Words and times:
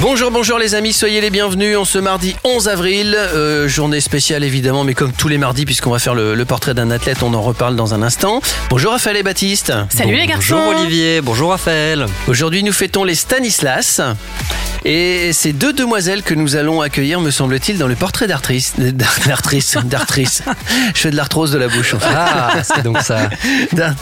Bonjour, 0.00 0.30
bonjour 0.30 0.58
les 0.60 0.76
amis, 0.76 0.92
soyez 0.92 1.20
les 1.20 1.28
bienvenus 1.30 1.76
en 1.76 1.84
ce 1.84 1.98
mardi 1.98 2.36
11 2.44 2.68
avril, 2.68 3.16
euh, 3.16 3.66
journée 3.66 4.00
spéciale 4.00 4.44
évidemment, 4.44 4.84
mais 4.84 4.94
comme 4.94 5.12
tous 5.12 5.26
les 5.26 5.38
mardis, 5.38 5.64
puisqu'on 5.64 5.90
va 5.90 5.98
faire 5.98 6.14
le, 6.14 6.36
le 6.36 6.44
portrait 6.44 6.72
d'un 6.72 6.92
athlète, 6.92 7.24
on 7.24 7.34
en 7.34 7.42
reparle 7.42 7.74
dans 7.74 7.94
un 7.94 8.02
instant. 8.02 8.40
Bonjour 8.70 8.92
Raphaël 8.92 9.16
et 9.16 9.24
Baptiste. 9.24 9.72
Salut 9.90 10.14
les 10.14 10.26
garçons 10.28 10.54
Bonjour 10.56 10.80
Olivier, 10.82 11.20
bonjour 11.20 11.50
Raphaël. 11.50 12.06
Aujourd'hui 12.28 12.62
nous 12.62 12.72
fêtons 12.72 13.02
les 13.02 13.16
Stanislas. 13.16 14.00
Et 14.84 15.32
c'est 15.32 15.52
deux 15.52 15.72
demoiselles 15.72 16.22
que 16.22 16.34
nous 16.34 16.54
allons 16.56 16.80
accueillir, 16.80 17.20
me 17.20 17.30
semble-t-il, 17.30 17.78
dans 17.78 17.88
le 17.88 17.96
portrait 17.96 18.28
d'artrice. 18.28 18.74
D'artrice, 18.78 19.76
d'artrice. 19.84 20.42
Je 20.94 21.00
fais 21.00 21.10
de 21.10 21.16
l'arthrose 21.16 21.50
de 21.50 21.58
la 21.58 21.68
bouche. 21.68 21.94
en 21.94 21.98
fait. 21.98 22.14
Ah, 22.14 22.62
c'est 22.62 22.82
donc 22.82 22.98
ça. 23.00 23.28
D'un 23.72 23.94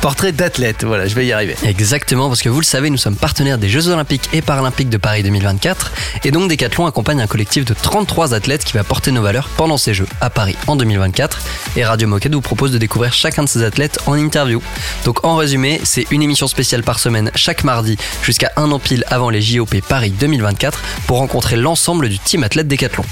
portrait 0.00 0.32
d'athlète, 0.32 0.84
voilà, 0.84 1.06
je 1.06 1.14
vais 1.14 1.26
y 1.26 1.32
arriver. 1.32 1.54
Exactement, 1.64 2.28
parce 2.28 2.40
que 2.40 2.48
vous 2.48 2.60
le 2.60 2.64
savez, 2.64 2.88
nous 2.88 2.96
sommes 2.96 3.16
partenaires 3.16 3.58
des 3.58 3.68
Jeux 3.68 3.88
Olympiques 3.88 4.28
et 4.32 4.40
Paralympiques 4.40 4.88
de 4.88 4.96
Paris 4.96 5.22
2024. 5.42 5.92
Et 6.24 6.30
donc 6.30 6.48
Decathlon 6.48 6.86
accompagne 6.86 7.20
un 7.20 7.26
collectif 7.26 7.64
de 7.64 7.74
33 7.74 8.34
athlètes 8.34 8.64
qui 8.64 8.72
va 8.72 8.84
porter 8.84 9.10
nos 9.10 9.22
valeurs 9.22 9.48
pendant 9.56 9.76
ces 9.76 9.94
Jeux 9.94 10.06
à 10.20 10.30
Paris 10.30 10.56
en 10.66 10.76
2024. 10.76 11.40
Et 11.76 11.84
Radio 11.84 12.08
Moquette 12.08 12.34
vous 12.34 12.40
propose 12.40 12.72
de 12.72 12.78
découvrir 12.78 13.12
chacun 13.12 13.42
de 13.42 13.48
ces 13.48 13.62
athlètes 13.62 13.98
en 14.06 14.14
interview. 14.14 14.62
Donc 15.04 15.24
en 15.24 15.36
résumé, 15.36 15.80
c'est 15.84 16.06
une 16.10 16.22
émission 16.22 16.46
spéciale 16.46 16.82
par 16.82 16.98
semaine 16.98 17.30
chaque 17.34 17.64
mardi 17.64 17.96
jusqu'à 18.22 18.52
un 18.56 18.70
an 18.70 18.78
pile 18.78 19.04
avant 19.08 19.30
les 19.30 19.42
JOP 19.42 19.80
Paris 19.88 20.10
2024 20.10 20.80
pour 21.06 21.18
rencontrer 21.18 21.56
l'ensemble 21.56 22.08
du 22.08 22.18
team 22.18 22.44
athlète 22.44 22.68
Decathlon. 22.68 23.04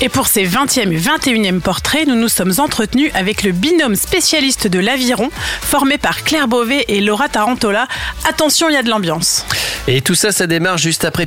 Et 0.00 0.08
pour 0.08 0.26
ces 0.26 0.44
20e 0.44 0.92
et 0.92 0.98
21e 0.98 1.60
portraits, 1.60 2.06
nous 2.06 2.16
nous 2.16 2.28
sommes 2.28 2.52
entretenus 2.58 3.10
avec 3.14 3.42
le 3.42 3.52
binôme 3.52 3.94
spécialiste 3.94 4.66
de 4.66 4.78
l'aviron, 4.78 5.30
formé 5.62 5.98
par 5.98 6.24
Claire 6.24 6.48
Beauvais 6.48 6.84
et 6.88 7.00
Laura 7.00 7.28
Tarantola. 7.28 7.86
Attention, 8.28 8.68
il 8.68 8.74
y 8.74 8.76
a 8.76 8.82
de 8.82 8.90
l'ambiance. 8.90 9.46
Et 9.86 10.02
tout 10.02 10.14
ça, 10.14 10.32
ça 10.32 10.46
démarre 10.46 10.78
juste 10.78 11.04
après 11.04 11.26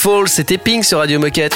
Fall, 0.00 0.28
c'était 0.28 0.56
Pink 0.56 0.82
sur 0.82 0.96
Radio 0.96 1.18
Moquette. 1.20 1.54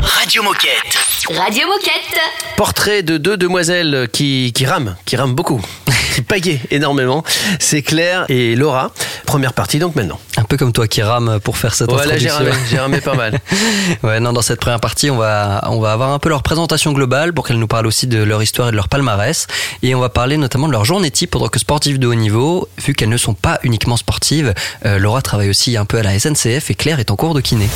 Radio 0.00 0.42
Moquette. 0.42 0.98
Radio 1.28 1.68
Moquette. 1.68 2.18
Portrait 2.56 3.04
de 3.04 3.16
deux 3.16 3.36
demoiselles 3.36 4.08
qui, 4.12 4.52
qui 4.52 4.66
rament, 4.66 4.96
qui 5.04 5.14
rament 5.14 5.36
beaucoup, 5.36 5.60
qui 6.16 6.22
pagaient 6.22 6.58
énormément. 6.72 7.22
C'est 7.60 7.82
Claire 7.82 8.24
et 8.28 8.56
Laura. 8.56 8.90
Première 9.24 9.52
partie 9.52 9.78
donc 9.78 9.94
maintenant. 9.94 10.18
Un 10.50 10.56
peu 10.56 10.64
comme 10.64 10.72
toi 10.72 10.88
qui 10.88 11.00
rame 11.00 11.38
pour 11.44 11.56
faire 11.58 11.72
cette 11.76 11.92
Voilà, 11.92 12.18
j'ai 12.18 12.28
introduction. 12.28 12.52
ramé, 12.56 12.66
j'ai 12.68 12.78
ramé 12.80 13.00
pas 13.00 13.14
mal. 13.14 13.38
Ouais, 14.02 14.18
non, 14.18 14.32
dans 14.32 14.42
cette 14.42 14.58
première 14.58 14.80
partie, 14.80 15.08
on 15.08 15.16
va, 15.16 15.60
on 15.68 15.78
va 15.78 15.92
avoir 15.92 16.10
un 16.10 16.18
peu 16.18 16.28
leur 16.28 16.42
présentation 16.42 16.90
globale 16.90 17.32
pour 17.32 17.46
qu'elles 17.46 17.60
nous 17.60 17.68
parlent 17.68 17.86
aussi 17.86 18.08
de 18.08 18.20
leur 18.20 18.42
histoire 18.42 18.66
et 18.66 18.70
de 18.72 18.76
leur 18.76 18.88
palmarès. 18.88 19.46
Et 19.84 19.94
on 19.94 20.00
va 20.00 20.08
parler 20.08 20.36
notamment 20.38 20.66
de 20.66 20.72
leur 20.72 20.84
journée 20.84 21.12
type 21.12 21.36
en 21.36 21.38
tant 21.38 21.46
que 21.46 21.60
sportives 21.60 22.00
de 22.00 22.08
haut 22.08 22.16
niveau, 22.16 22.68
vu 22.84 22.94
qu'elles 22.94 23.10
ne 23.10 23.16
sont 23.16 23.34
pas 23.34 23.60
uniquement 23.62 23.96
sportives. 23.96 24.52
Euh, 24.86 24.98
Laura 24.98 25.22
travaille 25.22 25.50
aussi 25.50 25.76
un 25.76 25.84
peu 25.84 25.98
à 25.98 26.02
la 26.02 26.18
SNCF 26.18 26.68
et 26.68 26.74
Claire 26.74 26.98
est 26.98 27.12
en 27.12 27.16
cours 27.16 27.34
de 27.34 27.40
kiné. 27.40 27.68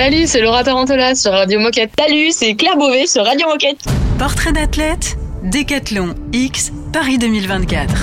Salut, 0.00 0.26
c'est 0.26 0.40
Laura 0.40 0.64
Tarantola 0.64 1.14
sur 1.14 1.30
Radio 1.30 1.60
Moquette. 1.60 1.92
Salut, 1.96 2.32
c'est 2.32 2.56
Claire 2.56 2.76
Beauvais 2.76 3.06
sur 3.06 3.24
Radio 3.24 3.46
Moquette. 3.46 3.78
Portrait 4.18 4.50
d'athlète, 4.50 5.16
Décathlon 5.44 6.16
X, 6.32 6.72
Paris 6.92 7.18
2024. 7.18 7.94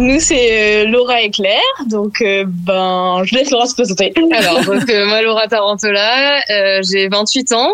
Nous, 0.00 0.18
c'est 0.18 0.84
euh, 0.84 0.86
Laura 0.86 1.20
et 1.20 1.30
Claire. 1.30 1.60
Donc, 1.86 2.22
euh, 2.22 2.44
ben, 2.46 3.22
je 3.24 3.34
laisse 3.34 3.50
Laura 3.50 3.66
se 3.66 3.74
présenter. 3.74 4.14
Alors, 4.32 4.60
euh, 4.70 5.06
moi, 5.06 5.20
Laura 5.20 5.46
Tarantola, 5.46 6.40
j'ai 6.82 7.08
28 7.08 7.52
ans. 7.52 7.70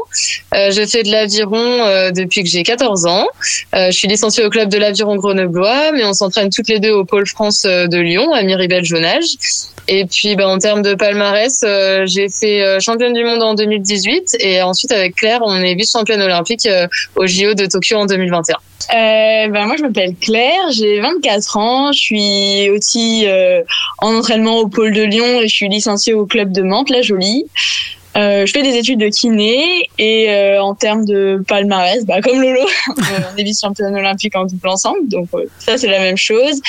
Je 0.52 0.84
fais 0.86 1.04
de 1.04 1.10
l'aviron 1.12 2.10
depuis 2.10 2.42
que 2.42 2.48
j'ai 2.48 2.64
14 2.64 3.06
ans. 3.06 3.28
Je 3.72 3.92
suis 3.92 4.08
licenciée 4.08 4.44
au 4.44 4.50
club 4.50 4.68
de 4.68 4.78
l'aviron 4.78 5.14
grenoblois, 5.14 5.92
mais 5.92 6.04
on 6.04 6.12
s'entraîne 6.12 6.50
toutes 6.50 6.68
les 6.68 6.80
deux 6.80 6.90
au 6.90 7.04
pôle 7.04 7.26
France 7.26 7.62
de 7.62 7.98
Lyon, 7.98 8.32
à 8.32 8.42
Miribel-Jonage. 8.42 9.75
Et 9.88 10.04
puis, 10.06 10.36
ben, 10.36 10.46
en 10.46 10.58
termes 10.58 10.82
de 10.82 10.94
palmarès, 10.94 11.60
euh, 11.62 12.04
j'ai 12.06 12.28
fait 12.28 12.62
euh, 12.62 12.80
championne 12.80 13.12
du 13.12 13.24
monde 13.24 13.42
en 13.42 13.54
2018. 13.54 14.36
Et 14.40 14.62
ensuite, 14.62 14.92
avec 14.92 15.14
Claire, 15.14 15.40
on 15.44 15.54
est 15.56 15.74
vice-championne 15.74 16.22
olympique 16.22 16.66
euh, 16.66 16.88
au 17.14 17.26
JO 17.26 17.54
de 17.54 17.66
Tokyo 17.66 17.96
en 17.96 18.06
2021. 18.06 18.56
Euh, 18.56 19.48
ben 19.48 19.66
moi 19.66 19.74
je 19.76 19.82
m'appelle 19.82 20.14
Claire, 20.20 20.70
j'ai 20.70 21.00
24 21.00 21.56
ans, 21.56 21.92
je 21.92 21.98
suis 21.98 22.70
aussi 22.70 23.24
euh, 23.26 23.62
en 23.98 24.14
entraînement 24.14 24.58
au 24.58 24.68
pôle 24.68 24.92
de 24.92 25.02
Lyon 25.02 25.40
et 25.40 25.48
je 25.48 25.54
suis 25.54 25.68
licenciée 25.68 26.14
au 26.14 26.24
club 26.24 26.52
de 26.52 26.62
Mantes, 26.62 26.90
la 26.90 27.02
Jolie. 27.02 27.46
Euh, 28.16 28.46
je 28.46 28.52
fais 28.52 28.62
des 28.62 28.76
études 28.76 29.00
de 29.00 29.08
kiné 29.08 29.90
et 29.98 30.30
euh, 30.30 30.62
en 30.62 30.74
termes 30.74 31.04
de 31.04 31.42
palmarès, 31.46 32.06
bah, 32.06 32.22
comme 32.22 32.40
Lolo, 32.40 32.66
on 32.96 33.36
est 33.36 33.42
vice-championne 33.42 33.94
olympique 33.94 34.34
en 34.36 34.46
double 34.46 34.68
ensemble, 34.68 35.08
donc 35.08 35.28
euh, 35.34 35.44
ça 35.58 35.76
c'est 35.76 35.88
la 35.88 35.98
même 35.98 36.16
chose. 36.16 36.60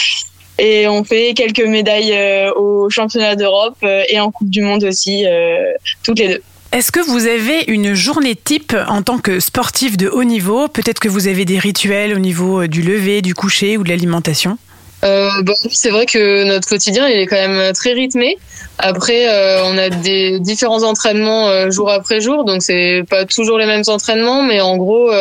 Et 0.60 0.88
on 0.88 1.04
fait 1.04 1.34
quelques 1.36 1.66
médailles 1.66 2.14
euh, 2.14 2.52
au 2.54 2.90
championnat 2.90 3.36
d'Europe 3.36 3.78
euh, 3.84 4.04
et 4.10 4.20
en 4.20 4.32
Coupe 4.32 4.50
du 4.50 4.62
Monde 4.62 4.84
aussi, 4.84 5.26
euh, 5.26 5.74
toutes 6.04 6.20
les 6.20 6.30
deux. 6.30 6.42
Est-ce 6.72 6.92
que 6.92 7.00
vous 7.00 7.28
avez 7.28 7.64
une 7.68 7.94
journée 7.94 8.36
type 8.36 8.76
en 8.88 9.02
tant 9.02 9.20
que 9.20 9.40
sportif 9.40 9.98
de 9.98 10.10
haut 10.10 10.24
niveau? 10.24 10.68
Peut-être 10.68 11.00
que 11.00 11.08
vous 11.08 11.28
avez 11.28 11.46
des 11.46 11.60
rituels 11.60 12.14
au 12.14 12.20
niveau 12.20 12.68
du 12.68 12.82
lever, 12.82 13.22
du 13.22 13.34
coucher 13.34 13.78
ou 13.78 13.84
de 13.84 13.90
l'alimentation? 13.90 14.58
Euh, 15.04 15.30
bon, 15.44 15.54
c'est 15.72 15.92
vrai 15.92 16.08
que 16.08 16.44
notre 16.46 16.68
quotidien 16.68 17.08
il 17.08 17.20
est 17.20 17.28
quand 17.28 17.36
même 17.36 17.72
très 17.74 17.94
rythmé. 17.94 18.38
Après, 18.80 19.28
euh, 19.28 19.64
on 19.66 19.78
a 19.78 19.90
des 19.90 20.40
différents 20.40 20.84
entraînements 20.84 21.50
euh, 21.50 21.70
jour 21.70 21.90
après 21.92 22.20
jour, 22.20 22.46
donc 22.46 22.62
c'est 22.64 23.04
pas 23.10 23.26
toujours 23.26 23.60
les 23.60 23.68
mêmes 23.68 23.84
entraînements, 23.88 24.44
mais 24.44 24.60
en 24.62 24.78
gros, 24.78 25.12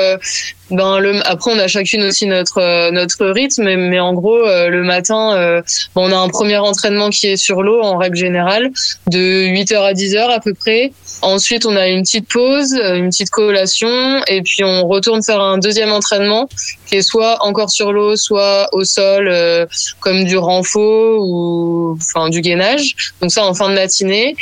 ben 0.71 0.99
le, 0.99 1.21
après 1.27 1.53
on 1.53 1.59
a 1.59 1.69
chacune 1.69 2.03
aussi 2.03 2.27
notre 2.27 2.61
euh, 2.61 2.91
notre 2.91 3.27
rythme, 3.27 3.65
mais, 3.65 3.77
mais 3.77 4.01
en 4.01 4.15
gros 4.15 4.37
euh, 4.37 4.69
le 4.69 4.83
matin, 4.83 5.35
euh, 5.37 5.63
on 5.95 6.11
a 6.11 6.17
un 6.17 6.29
premier 6.29 6.57
entraînement 6.57 7.11
qui 7.11 7.29
est 7.29 7.37
sur 7.37 7.63
l'eau 7.63 7.81
en 7.83 7.97
règle 7.97 8.17
générale 8.17 8.71
de 9.07 9.47
8h 9.47 9.77
à 9.77 9.93
10h 9.93 10.29
à 10.29 10.41
peu 10.41 10.55
près. 10.55 10.93
Ensuite, 11.23 11.67
on 11.67 11.77
a 11.77 11.89
une 11.89 12.03
petite 12.03 12.29
pause, 12.29 12.75
euh, 12.75 12.97
une 12.97 13.09
petite 13.09 13.31
collation, 13.31 14.23
et 14.27 14.43
puis 14.43 14.65
on 14.65 14.87
retourne 14.87 15.23
faire 15.23 15.41
un 15.41 15.59
deuxième 15.59 15.93
entraînement 15.93 16.49
qui 16.87 16.97
est 16.97 17.03
soit 17.03 17.45
encore 17.45 17.71
sur 17.71 17.93
l'eau, 17.93 18.17
soit 18.17 18.69
au 18.73 18.85
sol, 18.85 19.29
euh, 19.29 19.67
comme 20.01 20.25
du 20.25 20.37
renfort 20.37 21.21
ou 21.21 21.97
enfin 22.01 22.29
du 22.29 22.41
gainage. 22.41 22.95
Donc 23.21 23.33
ça 23.33 23.45
en 23.45 23.55
fin 23.55 23.71
de 23.71 23.75
matinée. 23.75 24.37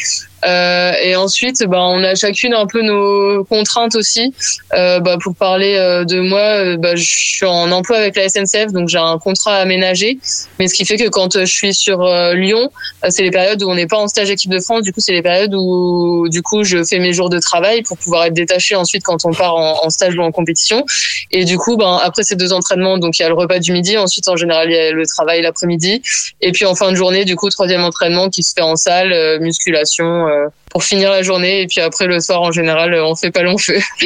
Euh, 0.47 0.93
et 1.03 1.17
ensuite, 1.17 1.65
bah, 1.67 1.83
on 1.83 2.03
a 2.03 2.15
chacune 2.15 2.55
un 2.55 2.67
peu 2.67 2.83
nos 2.83 3.45
contraintes 3.45 3.95
aussi. 3.95 4.35
Euh, 4.75 5.01
bah, 5.01 5.17
pour 5.23 5.35
parler 5.35 5.77
euh, 5.77 6.05
de 6.05 6.21
moi, 6.21 6.41
euh, 6.41 6.77
bah, 6.77 6.97
je 6.97 7.05
suis 7.05 7.47
en 7.47 7.71
emploi 7.71 7.97
avec 7.97 8.17
la 8.17 8.29
SNCF, 8.29 8.73
donc 8.73 8.89
j'ai 8.89 8.99
un 8.99 9.19
contrat 9.19 9.57
aménagé. 9.57 10.19
Mais 10.59 10.69
ce 10.69 10.75
qui 10.75 10.85
fait 10.85 10.97
que 10.97 11.09
quand 11.09 11.39
je 11.39 11.45
suis 11.45 11.75
sur 11.75 12.05
Lyon, 12.35 12.71
c'est 13.09 13.23
les 13.23 13.31
périodes 13.31 13.63
où 13.63 13.71
on 13.71 13.75
n'est 13.75 13.87
pas 13.87 13.99
en 13.99 14.09
stage 14.09 14.31
équipe 14.31 14.51
de 14.51 14.61
France. 14.61 14.83
Du 14.83 14.93
coup, 14.93 15.01
c'est 15.01 15.13
les 15.13 15.23
périodes 15.23 15.55
où, 15.55 16.29
du 16.29 16.43
coup, 16.43 16.65
je 16.65 16.85
fais 16.85 16.99
mes 16.99 17.13
jours 17.13 17.31
de 17.31 17.39
travail 17.39 17.83
pour 17.83 17.97
pouvoir 17.99 18.25
être 18.25 18.35
détaché 18.35 18.75
ensuite 18.75 19.03
quand 19.03 19.25
on 19.25 19.33
part 19.33 19.55
en, 19.57 19.85
en 19.85 19.91
stage 19.91 20.17
ou 20.17 20.23
en 20.23 20.33
compétition. 20.33 20.85
Et 21.31 21.45
du 21.45 21.59
coup, 21.59 21.77
ben, 21.77 21.99
après 22.03 22.23
ces 22.23 22.37
deux 22.37 22.53
entraînements, 22.53 22.99
donc 22.99 23.19
il 23.19 23.23
y 23.23 23.25
a 23.25 23.29
le 23.29 23.35
repas 23.35 23.59
du 23.59 23.73
midi. 23.73 23.97
Ensuite, 23.97 24.29
en 24.29 24.37
général, 24.37 24.71
il 24.71 24.75
y 24.75 24.79
a 24.79 24.93
le 24.93 25.07
travail 25.07 25.43
l'après-midi. 25.43 26.03
Et 26.41 26.53
puis 26.53 26.65
en 26.65 26.75
fin 26.75 26.91
de 26.91 26.97
journée, 26.97 27.25
du 27.25 27.37
coup, 27.37 27.49
troisième 27.51 27.83
entraînement 27.83 28.29
qui 28.29 28.43
se 28.43 28.53
fait 28.55 28.63
en 28.63 28.77
salle, 28.77 29.41
musculation, 29.41 30.27
pour 30.75 30.83
finir 30.83 31.11
la 31.11 31.23
journée. 31.23 31.63
Et 31.63 31.67
puis 31.69 31.81
après, 31.81 32.07
le 32.07 32.19
soir, 32.19 32.43
en 32.43 32.51
général, 32.51 32.93
euh, 32.93 33.07
on 33.07 33.15
fait 33.15 33.31
pas 33.31 33.43
long 33.43 33.57
feu. 33.57 33.79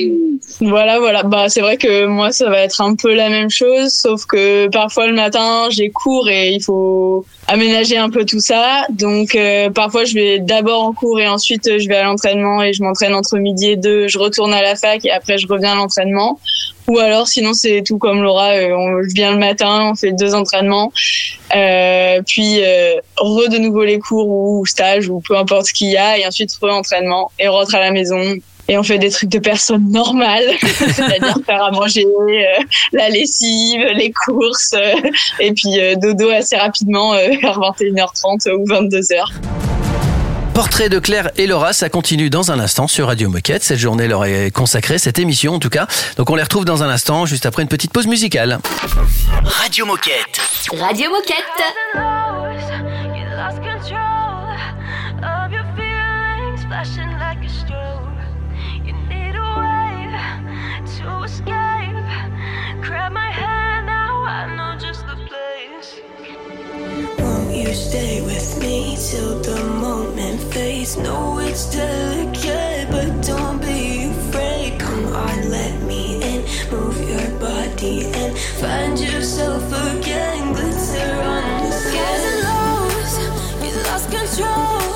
Voilà, 0.60 0.98
voilà. 0.98 1.22
Bah, 1.24 1.48
c'est 1.48 1.60
vrai 1.60 1.76
que 1.76 2.06
moi, 2.06 2.32
ça 2.32 2.48
va 2.48 2.60
être 2.60 2.80
un 2.80 2.94
peu 2.94 3.14
la 3.14 3.28
même 3.28 3.50
chose, 3.50 3.92
sauf 3.92 4.24
que 4.24 4.68
parfois 4.68 5.06
le 5.06 5.12
matin, 5.12 5.68
j'ai 5.70 5.90
cours 5.90 6.28
et 6.28 6.50
il 6.50 6.62
faut 6.62 7.24
aménager 7.46 7.96
un 7.96 8.10
peu 8.10 8.24
tout 8.24 8.40
ça. 8.40 8.86
Donc, 8.90 9.34
euh, 9.34 9.70
parfois, 9.70 10.04
je 10.04 10.14
vais 10.14 10.38
d'abord 10.38 10.82
en 10.82 10.92
cours 10.92 11.20
et 11.20 11.28
ensuite, 11.28 11.66
euh, 11.68 11.78
je 11.78 11.88
vais 11.88 11.96
à 11.96 12.04
l'entraînement 12.04 12.62
et 12.62 12.72
je 12.72 12.82
m'entraîne 12.82 13.14
entre 13.14 13.38
midi 13.38 13.70
et 13.70 13.76
deux. 13.76 14.08
Je 14.08 14.18
retourne 14.18 14.52
à 14.52 14.62
la 14.62 14.74
fac 14.74 15.04
et 15.04 15.10
après, 15.10 15.38
je 15.38 15.46
reviens 15.46 15.72
à 15.72 15.76
l'entraînement. 15.76 16.38
Ou 16.88 16.98
alors, 16.98 17.28
sinon, 17.28 17.52
c'est 17.52 17.82
tout 17.84 17.98
comme 17.98 18.22
Laura. 18.22 18.52
euh, 18.52 18.72
on 18.72 19.02
je 19.02 19.14
viens 19.14 19.32
le 19.32 19.38
matin, 19.38 19.90
on 19.92 19.94
fait 19.94 20.12
deux 20.12 20.34
entraînements, 20.34 20.90
euh, 21.54 22.22
puis 22.26 22.60
euh, 22.64 22.94
re 23.18 23.48
de 23.50 23.58
nouveau 23.58 23.84
les 23.84 23.98
cours 23.98 24.26
ou 24.26 24.64
stage 24.64 25.08
ou 25.08 25.20
peu 25.20 25.36
importe 25.36 25.66
ce 25.66 25.74
qu'il 25.74 25.90
y 25.90 25.98
a, 25.98 26.18
et 26.18 26.26
ensuite 26.26 26.50
re-entraînement 26.62 27.30
et 27.38 27.46
rentre 27.48 27.74
à 27.74 27.80
la 27.80 27.90
maison. 27.90 28.34
Et 28.70 28.76
on 28.76 28.82
fait 28.82 28.98
des 28.98 29.10
trucs 29.10 29.30
de 29.30 29.38
personnes 29.38 29.90
normales, 29.90 30.50
c'est-à-dire 30.62 31.38
faire 31.44 31.64
à 31.64 31.70
manger, 31.70 32.06
la 32.92 33.08
lessive, 33.08 33.80
les 33.94 34.10
courses, 34.10 34.74
et 35.40 35.52
puis 35.52 35.78
dodo 35.96 36.28
assez 36.30 36.56
rapidement 36.56 37.12
vers 37.12 37.58
21h30 37.60 38.50
ou 38.50 38.66
22h. 38.66 39.67
Portrait 40.58 40.88
de 40.88 40.98
Claire 40.98 41.30
et 41.36 41.46
Laura, 41.46 41.72
ça 41.72 41.88
continue 41.88 42.30
dans 42.30 42.50
un 42.50 42.58
instant 42.58 42.88
sur 42.88 43.06
Radio 43.06 43.28
Moquette. 43.28 43.62
Cette 43.62 43.78
journée 43.78 44.08
leur 44.08 44.24
est 44.24 44.50
consacrée, 44.50 44.98
cette 44.98 45.20
émission 45.20 45.54
en 45.54 45.58
tout 45.60 45.68
cas. 45.68 45.86
Donc 46.16 46.30
on 46.30 46.34
les 46.34 46.42
retrouve 46.42 46.64
dans 46.64 46.82
un 46.82 46.88
instant, 46.88 47.26
juste 47.26 47.46
après 47.46 47.62
une 47.62 47.68
petite 47.68 47.92
pause 47.92 48.08
musicale. 48.08 48.58
Radio 49.44 49.86
Moquette. 49.86 50.40
Radio 50.72 51.10
Moquette. 51.12 51.38
Stay 67.78 68.20
with 68.20 68.60
me 68.60 68.96
till 68.96 69.40
the 69.40 69.62
moment 69.80 70.40
fades? 70.52 70.96
No, 70.96 71.38
it's 71.38 71.64
delicate, 71.70 72.90
but 72.90 73.10
don't 73.24 73.60
be 73.60 74.10
afraid. 74.10 74.80
Come 74.80 75.06
on, 75.06 75.50
let 75.50 75.74
me 75.82 76.02
in. 76.22 76.40
Move 76.70 76.98
your 77.08 77.28
body 77.38 78.06
and 78.20 78.36
find 78.62 78.98
yourself 78.98 79.64
again. 79.92 80.52
Glitter 80.52 81.12
on 81.36 81.44
the 81.64 81.72
skin. 81.84 82.20
and 82.30 82.40
lows, 82.48 83.14
you 83.64 83.72
lost 83.88 84.06
control 84.10 84.92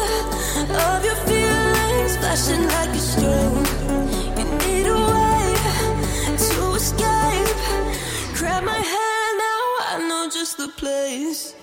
of 0.89 1.01
your 1.09 1.19
feelings, 1.29 2.17
flashing 2.21 2.65
like 2.77 2.93
a 3.01 3.03
strobe. 3.11 3.69
You 4.39 4.47
need 4.63 4.87
a 4.97 4.99
wave 5.13 5.67
to 6.49 6.63
escape. 6.81 7.61
Grab 8.39 8.63
my 8.65 8.83
hand 8.95 9.35
now, 9.47 9.63
I 9.91 9.95
know 10.09 10.29
just 10.33 10.57
the 10.57 10.69
place. 10.69 11.55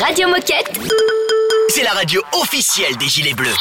Radio 0.00 0.28
Moquette. 0.28 0.78
C'est 1.68 1.82
la 1.82 1.90
radio 1.90 2.22
officielle 2.32 2.96
des 2.96 3.06
Gilets 3.06 3.34
Bleus. 3.34 3.56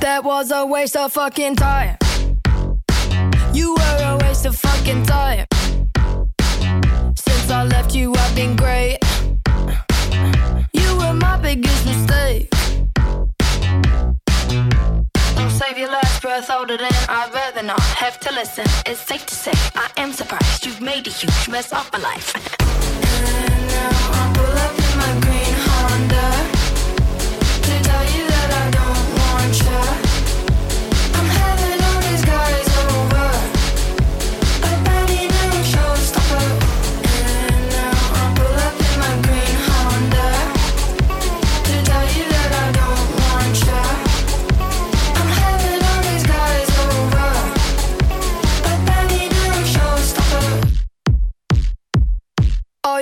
That 0.00 0.22
was 0.24 0.50
a 0.50 0.64
waste 0.64 0.96
of 0.96 1.12
fucking 1.12 1.56
time. 1.56 1.96
You 3.52 3.74
were 3.74 4.04
a 4.04 4.18
waste 4.18 4.46
of 4.46 4.56
fucking 4.56 5.04
time. 5.04 5.46
Since 7.16 7.50
I 7.50 7.64
left 7.64 7.94
you, 7.94 8.12
I've 8.14 8.34
been 8.34 8.56
great. 8.56 8.98
You 10.72 10.96
were 10.96 11.14
my 11.14 11.36
biggest 11.36 11.86
mistake. 11.86 12.50
Don't 15.36 15.50
save 15.50 15.78
your 15.78 15.90
last 15.90 16.22
breath 16.22 16.50
older 16.50 16.76
than 16.76 16.92
I'd 17.08 17.30
rather 17.34 17.62
not 17.62 17.80
have 17.80 18.18
to 18.20 18.32
listen. 18.32 18.64
It's 18.86 19.00
safe 19.00 19.26
to 19.26 19.34
say 19.34 19.52
I 19.74 19.88
am 19.96 20.12
surprised 20.12 20.64
you've 20.66 20.80
made 20.80 21.06
a 21.06 21.10
huge 21.10 21.48
mess 21.48 21.72
of 21.72 21.90
my 21.92 21.98
life. 21.98 22.34
And 23.22 23.66
now 23.68 23.90
I 23.90 24.32
pull 24.34 24.58
up 24.58 24.79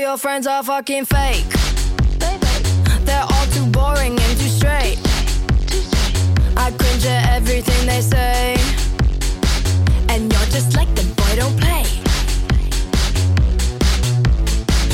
your 0.09 0.17
friends 0.17 0.47
are 0.47 0.63
fucking 0.63 1.05
fake. 1.05 1.45
They're 3.05 3.29
all 3.31 3.47
too 3.53 3.67
boring 3.67 4.19
and 4.19 4.33
too 4.41 4.53
straight. 4.61 4.99
I 6.57 6.71
cringe 6.79 7.05
at 7.05 7.29
everything 7.37 7.81
they 7.87 8.01
say. 8.01 8.57
And 10.09 10.33
you're 10.33 10.51
just 10.57 10.75
like 10.75 10.91
the 10.95 11.05
boy, 11.19 11.33
don't 11.43 11.57
play. 11.63 11.85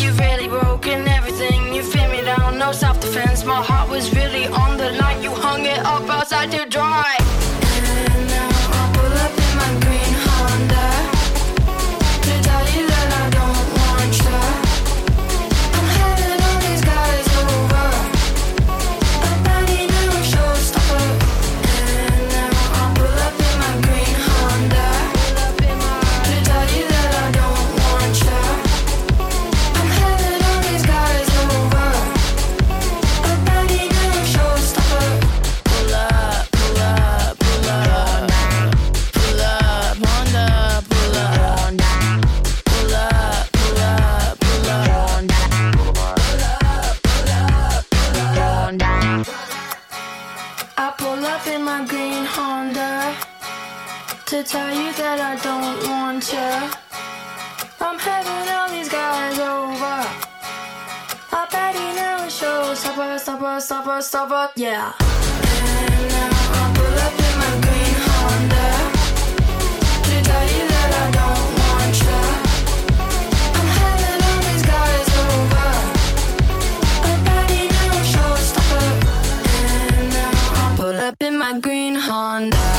You've 0.02 0.18
really 0.18 0.48
broken 0.48 1.06
everything. 1.06 1.72
You 1.72 1.84
feel 1.84 2.08
me 2.10 2.20
down, 2.22 2.58
no 2.58 2.72
self 2.72 3.00
defense. 3.00 3.44
My 3.44 3.62
heart 3.62 3.88
was 3.88 4.12
really 4.16 4.46
on 4.48 4.76
the 4.76 4.90
line. 5.00 5.22
You 5.22 5.30
hung 5.30 5.64
it 5.64 5.78
up 5.78 6.10
outside 6.10 6.50
to 6.50 6.66
dry. 6.66 6.83
Stopper, 63.64 64.02
stopper, 64.02 64.50
yeah. 64.56 64.92
And 65.00 66.08
now 66.12 66.30
I 66.52 66.72
pull 66.76 66.98
up 67.06 67.16
in 67.26 67.34
my 67.40 67.52
green 67.64 67.96
Honda 68.04 68.68
to 70.04 70.14
tell 70.28 70.46
you 70.52 70.64
that 70.68 70.90
I 71.00 71.06
don't 71.16 71.48
want 71.62 71.96
you. 72.04 72.22
I'm 73.56 73.68
having 73.80 74.20
all 74.28 74.40
these 74.48 74.64
guys 74.74 75.08
over. 75.24 75.70
I 77.08 77.12
bet 77.24 77.50
he 77.50 77.62
never 77.72 78.04
shows. 78.04 78.44
Stopper. 78.52 78.86
And 79.48 80.12
now 80.12 80.32
I 80.60 80.74
pull 80.76 80.98
up 81.00 81.22
in 81.22 81.38
my 81.38 81.58
green 81.58 81.94
Honda 81.94 82.73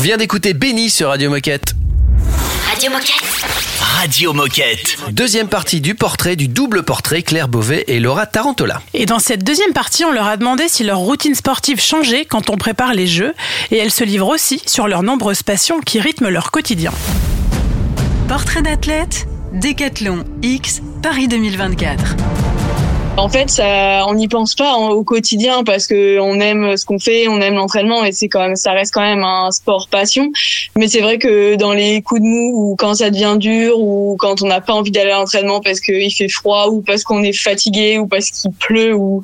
vient 0.00 0.16
d'écouter 0.16 0.54
Benny 0.54 0.88
sur 0.88 1.08
Radio 1.08 1.28
Moquette. 1.28 1.74
Radio 2.70 2.90
Moquette. 2.90 3.22
Radio 3.80 4.32
Moquette. 4.32 4.96
Deuxième 5.10 5.46
partie 5.46 5.82
du 5.82 5.94
portrait, 5.94 6.36
du 6.36 6.48
double 6.48 6.84
portrait, 6.84 7.22
Claire 7.22 7.48
Beauvais 7.48 7.84
et 7.86 8.00
Laura 8.00 8.24
Tarantola. 8.24 8.80
Et 8.94 9.04
dans 9.04 9.18
cette 9.18 9.44
deuxième 9.44 9.74
partie, 9.74 10.06
on 10.06 10.10
leur 10.10 10.26
a 10.26 10.38
demandé 10.38 10.68
si 10.68 10.84
leur 10.84 11.00
routine 11.00 11.34
sportive 11.34 11.82
changeait 11.82 12.24
quand 12.24 12.48
on 12.48 12.56
prépare 12.56 12.94
les 12.94 13.06
jeux. 13.06 13.34
Et 13.70 13.76
elles 13.76 13.90
se 13.90 14.02
livrent 14.02 14.28
aussi 14.28 14.62
sur 14.64 14.88
leurs 14.88 15.02
nombreuses 15.02 15.42
passions 15.42 15.80
qui 15.80 16.00
rythment 16.00 16.30
leur 16.30 16.50
quotidien. 16.50 16.92
Portrait 18.26 18.62
d'athlète, 18.62 19.26
Décathlon 19.52 20.24
X, 20.42 20.80
Paris 21.02 21.28
2024. 21.28 22.16
En 23.20 23.28
fait, 23.28 23.50
ça, 23.50 24.06
on 24.08 24.14
n'y 24.14 24.28
pense 24.28 24.54
pas 24.54 24.72
en- 24.72 24.88
au 24.90 25.04
quotidien 25.04 25.62
parce 25.62 25.86
que 25.86 26.18
on 26.20 26.40
aime 26.40 26.76
ce 26.78 26.86
qu'on 26.86 26.98
fait, 26.98 27.28
on 27.28 27.38
aime 27.40 27.54
l'entraînement 27.54 28.02
et 28.02 28.12
c'est 28.12 28.28
quand 28.28 28.40
même, 28.40 28.56
ça 28.56 28.72
reste 28.72 28.94
quand 28.94 29.02
même 29.02 29.22
un 29.22 29.50
sport 29.50 29.88
passion. 29.90 30.32
Mais 30.74 30.88
c'est 30.88 31.00
vrai 31.02 31.18
que 31.18 31.54
dans 31.56 31.72
les 31.74 32.00
coups 32.00 32.22
de 32.22 32.26
mou 32.26 32.52
ou 32.72 32.76
quand 32.76 32.94
ça 32.94 33.10
devient 33.10 33.36
dur 33.38 33.78
ou 33.78 34.16
quand 34.18 34.40
on 34.42 34.46
n'a 34.46 34.62
pas 34.62 34.72
envie 34.72 34.90
d'aller 34.90 35.10
à 35.10 35.18
l'entraînement 35.18 35.60
parce 35.60 35.80
qu'il 35.80 36.10
fait 36.14 36.28
froid 36.30 36.68
ou 36.70 36.80
parce 36.80 37.04
qu'on 37.04 37.22
est 37.22 37.34
fatigué 37.34 37.98
ou 37.98 38.06
parce 38.06 38.30
qu'il 38.30 38.52
pleut 38.52 38.94
ou 38.94 39.22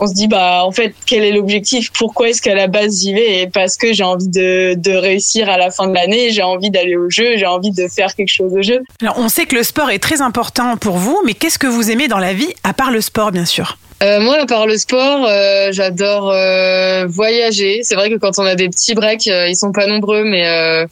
on 0.00 0.06
se 0.06 0.14
dit 0.14 0.28
bah 0.28 0.64
en 0.64 0.72
fait 0.72 0.94
quel 1.06 1.24
est 1.24 1.32
l'objectif? 1.32 1.90
Pourquoi 1.92 2.30
est-ce 2.30 2.42
qu'à 2.42 2.54
la 2.54 2.66
base 2.66 3.00
j'y 3.00 3.14
vais? 3.14 3.40
Et 3.40 3.46
parce 3.46 3.76
que 3.76 3.92
j'ai 3.92 4.04
envie 4.04 4.28
de, 4.28 4.74
de 4.74 4.92
réussir 4.92 5.48
à 5.48 5.58
la 5.58 5.70
fin 5.70 5.86
de 5.86 5.94
l'année, 5.94 6.30
j'ai 6.30 6.42
envie 6.42 6.70
d'aller 6.70 6.96
au 6.96 7.10
jeu, 7.10 7.36
j'ai 7.36 7.46
envie 7.46 7.70
de 7.70 7.86
faire 7.88 8.14
quelque 8.14 8.32
chose 8.32 8.52
au 8.54 8.62
jeu. 8.62 8.80
Alors, 9.02 9.18
on 9.18 9.28
sait 9.28 9.46
que 9.46 9.54
le 9.54 9.62
sport 9.62 9.90
est 9.90 9.98
très 9.98 10.20
important 10.20 10.76
pour 10.76 10.96
vous, 10.96 11.20
mais 11.24 11.34
qu'est-ce 11.34 11.58
que 11.58 11.66
vous 11.66 11.90
aimez 11.90 12.08
dans 12.08 12.18
la 12.18 12.32
vie, 12.32 12.52
à 12.64 12.72
part 12.72 12.90
le 12.90 13.00
sport, 13.00 13.32
bien 13.32 13.44
sûr? 13.44 13.78
Euh, 14.02 14.18
moi, 14.20 14.38
à 14.40 14.46
part 14.46 14.66
le 14.66 14.78
sport, 14.78 15.26
euh, 15.28 15.72
j'adore 15.72 16.30
euh, 16.30 17.04
voyager. 17.06 17.80
C'est 17.82 17.94
vrai 17.94 18.08
que 18.08 18.16
quand 18.16 18.38
on 18.38 18.44
a 18.44 18.54
des 18.54 18.70
petits 18.70 18.94
breaks, 18.94 19.26
euh, 19.26 19.48
ils 19.48 19.56
sont 19.56 19.72
pas 19.72 19.86
nombreux, 19.86 20.24
mais 20.24 20.46
euh, 20.46 20.86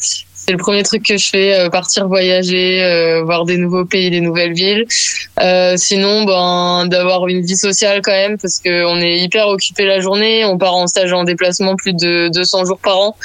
c'est 0.48 0.52
le 0.52 0.58
premier 0.58 0.82
truc 0.82 1.02
que 1.02 1.18
je 1.18 1.28
fais, 1.28 1.60
euh, 1.60 1.68
partir 1.68 2.08
voyager, 2.08 2.82
euh, 2.82 3.22
voir 3.22 3.44
des 3.44 3.58
nouveaux 3.58 3.84
pays, 3.84 4.08
des 4.08 4.22
nouvelles 4.22 4.54
villes. 4.54 4.86
Euh, 5.42 5.74
sinon, 5.76 6.24
ben 6.24 6.86
d'avoir 6.86 7.28
une 7.28 7.42
vie 7.42 7.56
sociale 7.56 8.00
quand 8.02 8.12
même, 8.12 8.38
parce 8.38 8.58
que 8.58 8.86
on 8.86 8.98
est 8.98 9.18
hyper 9.18 9.48
occupé 9.48 9.84
la 9.84 10.00
journée. 10.00 10.46
On 10.46 10.56
part 10.56 10.74
en 10.74 10.86
stage 10.86 11.12
en 11.12 11.24
déplacement 11.24 11.76
plus 11.76 11.92
de 11.92 12.30
200 12.32 12.64
jours 12.64 12.78
par 12.78 12.98
an. 12.98 13.16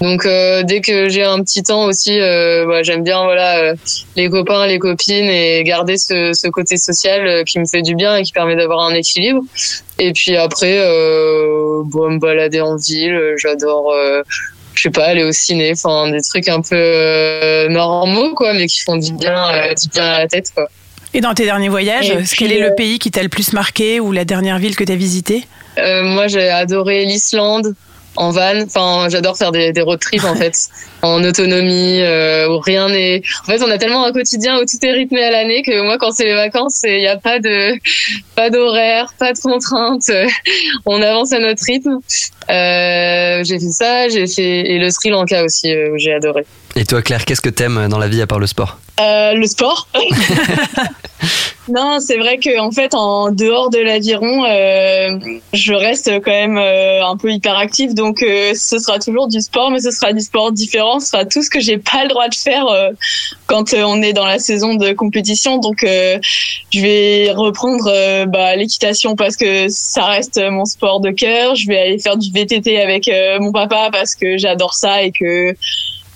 Donc 0.00 0.24
euh, 0.24 0.62
dès 0.62 0.80
que 0.80 1.10
j'ai 1.10 1.24
un 1.24 1.42
petit 1.42 1.62
temps 1.62 1.84
aussi, 1.84 2.18
euh, 2.18 2.66
bah, 2.66 2.82
j'aime 2.82 3.02
bien 3.02 3.22
voilà 3.22 3.58
euh, 3.58 3.74
les 4.16 4.30
copains, 4.30 4.66
les 4.66 4.78
copines 4.78 5.28
et 5.28 5.62
garder 5.62 5.98
ce, 5.98 6.32
ce 6.32 6.48
côté 6.48 6.78
social 6.78 7.44
qui 7.44 7.58
me 7.58 7.66
fait 7.66 7.82
du 7.82 7.94
bien 7.94 8.16
et 8.16 8.22
qui 8.22 8.32
permet 8.32 8.56
d'avoir 8.56 8.80
un 8.86 8.94
équilibre. 8.94 9.42
Et 9.98 10.12
puis 10.12 10.36
après, 10.36 10.78
bon, 11.84 12.10
me 12.12 12.18
balader 12.18 12.62
en 12.62 12.76
ville, 12.76 13.34
j'adore, 13.36 13.92
je 14.80 14.88
sais 14.88 14.90
pas, 14.90 15.08
aller 15.08 15.24
au 15.24 15.32
ciné, 15.32 15.72
enfin 15.72 16.10
des 16.10 16.22
trucs 16.22 16.48
un 16.48 16.62
peu 16.62 16.74
euh, 16.74 17.68
normaux 17.68 18.34
quoi, 18.34 18.54
mais 18.54 18.66
qui 18.66 18.80
font 18.80 18.96
du 18.96 19.12
bien, 19.12 19.50
euh, 19.50 19.74
du 19.74 19.88
bien 19.88 20.04
à 20.04 20.18
la 20.20 20.26
tête 20.26 20.50
quoi. 20.54 20.68
Et 21.12 21.20
dans 21.20 21.34
tes 21.34 21.44
derniers 21.44 21.68
voyages, 21.68 22.08
Et 22.08 22.22
quel 22.38 22.50
est 22.50 22.62
euh, 22.62 22.70
le 22.70 22.74
pays 22.74 22.98
qui 22.98 23.10
t'a 23.10 23.22
le 23.22 23.28
plus 23.28 23.52
marqué 23.52 24.00
ou 24.00 24.10
la 24.10 24.24
dernière 24.24 24.58
ville 24.58 24.76
que 24.76 24.84
tu 24.84 24.92
as 24.92 24.96
visitée? 24.96 25.44
Euh, 25.76 26.02
moi, 26.02 26.28
j'ai 26.28 26.48
adoré 26.48 27.04
l'Islande 27.04 27.74
en 28.16 28.30
van. 28.30 28.62
Enfin, 28.62 29.08
j'adore 29.10 29.36
faire 29.36 29.52
des, 29.52 29.72
des 29.72 29.82
road 29.82 30.00
trips 30.00 30.24
en 30.24 30.34
fait. 30.36 30.54
En 31.02 31.22
autonomie, 31.24 32.00
euh, 32.00 32.48
où 32.48 32.58
rien 32.58 32.88
n'est. 32.88 33.22
En 33.42 33.46
fait, 33.46 33.62
on 33.62 33.70
a 33.70 33.78
tellement 33.78 34.04
un 34.04 34.12
quotidien 34.12 34.58
où 34.58 34.64
tout 34.64 34.78
est 34.82 34.92
rythmé 34.92 35.22
à 35.22 35.30
l'année 35.30 35.62
que 35.62 35.82
moi, 35.82 35.98
quand 35.98 36.10
c'est 36.10 36.24
les 36.24 36.34
vacances, 36.34 36.82
il 36.84 36.98
n'y 36.98 37.06
a 37.06 37.16
pas 37.16 37.38
de 37.38 37.78
pas 38.34 38.50
d'horaire, 38.50 39.12
pas 39.18 39.32
de 39.32 39.38
contraintes. 39.38 40.10
on 40.86 41.00
avance 41.02 41.32
à 41.32 41.38
notre 41.38 41.64
rythme. 41.64 41.98
Euh, 42.48 43.44
j'ai 43.44 43.58
fait 43.58 43.70
ça, 43.70 44.08
j'ai 44.08 44.26
fait 44.26 44.70
et 44.70 44.78
le 44.78 44.90
Sri 44.90 45.10
Lanka 45.10 45.44
aussi, 45.44 45.72
euh, 45.72 45.92
où 45.92 45.98
j'ai 45.98 46.12
adoré. 46.12 46.44
Et 46.76 46.84
toi, 46.84 47.02
Claire, 47.02 47.24
qu'est-ce 47.24 47.40
que 47.40 47.50
t'aimes 47.50 47.88
dans 47.88 47.98
la 47.98 48.08
vie 48.08 48.22
à 48.22 48.26
part 48.26 48.38
le 48.38 48.46
sport? 48.46 48.78
Euh, 49.00 49.32
le 49.34 49.46
sport. 49.46 49.88
non, 51.68 51.98
c'est 52.00 52.16
vrai 52.16 52.38
que 52.38 52.60
en 52.60 52.70
fait, 52.70 52.94
en 52.94 53.30
dehors 53.30 53.70
de 53.70 53.78
l'aviron, 53.78 54.44
euh, 54.44 55.18
je 55.52 55.72
reste 55.72 56.10
quand 56.22 56.30
même 56.30 56.58
euh, 56.58 57.04
un 57.04 57.16
peu 57.16 57.30
hyperactive, 57.30 57.94
donc 57.94 58.18
ce 58.20 58.78
sera 58.78 58.98
toujours 58.98 59.28
du 59.28 59.40
sport, 59.40 59.70
mais 59.70 59.80
ce 59.80 59.90
sera 59.90 60.12
du 60.12 60.20
sport 60.20 60.52
différent. 60.52 60.89
Ce 60.98 61.08
sera 61.08 61.24
tout 61.24 61.42
ce 61.42 61.50
que 61.50 61.60
j'ai 61.60 61.78
pas 61.78 62.02
le 62.02 62.08
droit 62.08 62.28
de 62.28 62.34
faire 62.34 62.66
euh, 62.66 62.90
quand 63.46 63.74
euh, 63.74 63.84
on 63.84 64.02
est 64.02 64.12
dans 64.12 64.26
la 64.26 64.38
saison 64.38 64.74
de 64.74 64.92
compétition. 64.92 65.58
Donc, 65.58 65.84
euh, 65.84 66.18
je 66.72 66.80
vais 66.80 67.32
reprendre 67.32 68.24
bah, 68.26 68.56
l'équitation 68.56 69.14
parce 69.14 69.36
que 69.36 69.68
ça 69.68 70.06
reste 70.06 70.40
mon 70.50 70.64
sport 70.64 71.00
de 71.00 71.10
cœur. 71.10 71.54
Je 71.54 71.68
vais 71.68 71.78
aller 71.78 71.98
faire 71.98 72.16
du 72.16 72.30
VTT 72.32 72.80
avec 72.80 73.10
mon 73.40 73.52
papa 73.52 73.90
parce 73.92 74.14
que 74.14 74.38
j'adore 74.38 74.74
ça 74.74 75.02
et 75.02 75.12
que 75.12 75.54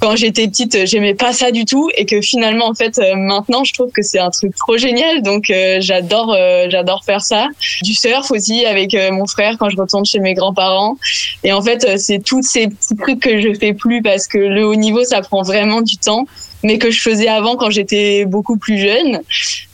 quand 0.04 0.16
j'étais 0.16 0.46
petite, 0.46 0.84
j'aimais 0.84 1.14
pas 1.14 1.32
ça 1.32 1.50
du 1.50 1.64
tout 1.64 1.88
et 1.96 2.04
que 2.04 2.20
finalement 2.20 2.66
en 2.66 2.74
fait 2.74 2.98
euh, 2.98 3.16
maintenant 3.16 3.64
je 3.64 3.72
trouve 3.72 3.90
que 3.90 4.02
c'est 4.02 4.18
un 4.18 4.28
truc 4.28 4.54
trop 4.54 4.76
génial. 4.76 5.22
Donc 5.22 5.48
euh, 5.48 5.78
j'adore 5.80 6.34
euh, 6.34 6.66
j'adore 6.68 7.04
faire 7.06 7.22
ça. 7.22 7.48
Du 7.82 7.94
surf 7.94 8.30
aussi 8.30 8.66
avec 8.66 8.94
euh, 8.94 9.10
mon 9.12 9.26
frère 9.26 9.56
quand 9.58 9.70
je 9.70 9.78
retourne 9.78 10.04
chez 10.04 10.18
mes 10.18 10.34
grands-parents. 10.34 10.98
Et 11.42 11.54
en 11.54 11.62
fait 11.62 11.86
euh, 11.86 11.94
c'est 11.96 12.18
tous 12.18 12.42
ces 12.42 12.66
petits 12.66 12.96
trucs 12.96 13.20
que 13.20 13.40
je 13.40 13.54
fais 13.58 13.72
plus 13.72 14.02
parce 14.02 14.26
que 14.26 14.36
le 14.36 14.66
haut 14.66 14.74
niveau 14.74 15.04
ça 15.04 15.22
prend 15.22 15.42
vraiment 15.42 15.80
du 15.80 15.96
temps 15.96 16.26
mais 16.64 16.78
que 16.78 16.90
je 16.90 17.00
faisais 17.00 17.28
avant 17.28 17.56
quand 17.56 17.70
j'étais 17.70 18.24
beaucoup 18.24 18.56
plus 18.56 18.78
jeune. 18.78 19.20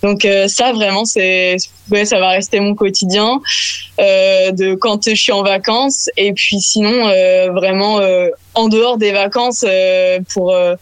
Donc 0.02 0.24
euh, 0.24 0.48
ça 0.48 0.72
vraiment 0.72 1.04
c'est 1.04 1.56
ouais, 1.90 2.04
ça 2.04 2.18
va 2.18 2.30
rester 2.30 2.60
mon 2.60 2.74
quotidien 2.74 3.40
euh, 4.00 4.50
de 4.50 4.74
quand 4.74 5.08
je 5.08 5.14
suis 5.14 5.32
en 5.32 5.42
vacances 5.42 6.10
et 6.16 6.32
puis 6.32 6.60
sinon 6.60 7.08
euh, 7.08 7.50
vraiment 7.52 8.00
euh, 8.00 8.28
en 8.54 8.68
dehors 8.68 8.98
des 8.98 9.12
vacances 9.12 9.64
euh, 9.66 10.18
pour 10.34 10.52
euh, 10.52 10.74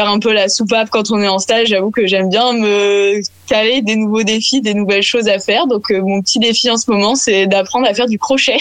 faire 0.00 0.10
un 0.10 0.18
peu 0.18 0.32
la 0.32 0.48
soupape 0.48 0.88
quand 0.90 1.10
on 1.10 1.20
est 1.20 1.28
en 1.28 1.38
stage. 1.38 1.68
J'avoue 1.68 1.90
que 1.90 2.06
j'aime 2.06 2.30
bien 2.30 2.52
me 2.52 3.20
caler 3.46 3.82
des 3.82 3.96
nouveaux 3.96 4.22
défis, 4.22 4.60
des 4.60 4.74
nouvelles 4.74 5.02
choses 5.02 5.28
à 5.28 5.38
faire. 5.38 5.66
Donc 5.66 5.90
euh, 5.90 6.00
mon 6.02 6.22
petit 6.22 6.38
défi 6.38 6.70
en 6.70 6.76
ce 6.76 6.90
moment, 6.90 7.14
c'est 7.14 7.46
d'apprendre 7.46 7.86
à 7.86 7.94
faire 7.94 8.06
du 8.06 8.18
crochet. 8.18 8.58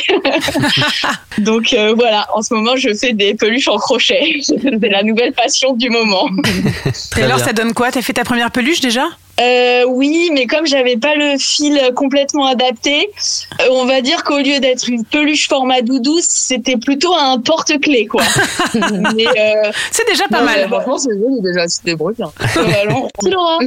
Donc 1.38 1.74
euh, 1.74 1.94
voilà, 1.96 2.28
en 2.34 2.42
ce 2.42 2.54
moment, 2.54 2.76
je 2.76 2.94
fais 2.94 3.14
des 3.14 3.36
peluches 3.36 3.70
en 3.70 3.78
crochet. 3.78 4.40
c'est 4.42 4.90
la 4.90 5.04
nouvelle 5.04 5.34
passion 5.34 5.74
du 5.74 5.90
moment. 5.90 6.30
Et 7.18 7.24
alors, 7.24 7.40
ça 7.40 7.54
donne 7.54 7.74
quoi? 7.74 7.92
T'as 7.92 8.02
fait 8.02 8.14
ta 8.14 8.24
première 8.24 8.52
peluche 8.52 8.82
déjà? 8.82 9.06
Euh, 9.40 9.86
oui, 9.88 10.32
mais 10.34 10.46
comme 10.48 10.66
j'avais 10.66 10.98
pas 10.98 11.16
le 11.16 11.38
fil 11.38 11.80
complètement 11.96 12.48
adapté, 12.48 13.10
euh, 13.62 13.66
on 13.72 13.86
va 13.86 14.02
dire 14.02 14.24
qu'au 14.24 14.38
lieu 14.40 14.60
d'être 14.60 14.90
une 14.90 15.06
peluche 15.06 15.48
format 15.48 15.82
doudou, 15.82 16.20
c'était 16.22 16.78
plutôt 16.78 17.14
un 17.16 17.40
porte-clés, 17.40 18.08
quoi. 18.08 18.24
euh, 18.76 19.72
C'est 19.92 20.08
déjà 20.08 20.28
pas 20.30 20.40
Non, 20.40 20.46
mal. 20.46 20.60
mais 20.62 20.68
Franchement, 20.68 20.98
c'est 20.98 21.12
joli 21.12 21.42
déjà, 21.42 21.66
allons, 22.82 23.08
petit 23.18 23.30
Laura. 23.30 23.60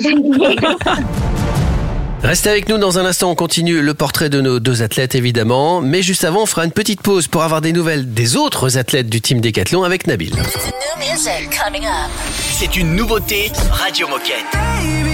Restez 2.23 2.51
avec 2.51 2.69
nous 2.69 2.79
dans 2.79 3.01
un 3.01 3.05
instant, 3.05 3.33
on 3.33 3.35
continue 3.35 3.81
le 3.81 3.95
portrait 3.95 4.29
de 4.29 4.41
nos 4.41 4.61
deux 4.61 4.83
athlètes 4.83 5.17
évidemment, 5.17 5.81
mais 5.81 6.03
juste 6.03 6.25
avant 6.25 6.43
on 6.43 6.47
fera 6.47 6.65
une 6.65 6.71
petite 6.71 7.01
pause 7.03 7.27
pour 7.27 7.43
avoir 7.43 7.61
des 7.61 7.73
nouvelles 7.73 8.15
des 8.15 8.37
autres 8.37 8.79
athlètes 8.79 9.09
du 9.09 9.21
team 9.21 9.41
Décathlon 9.41 9.83
avec 9.83 10.07
Nabil. 10.07 10.33
C'est 12.53 12.77
une 12.77 12.95
nouveauté 12.95 13.51
Radio 13.73 14.07
Moquette. 14.07 15.12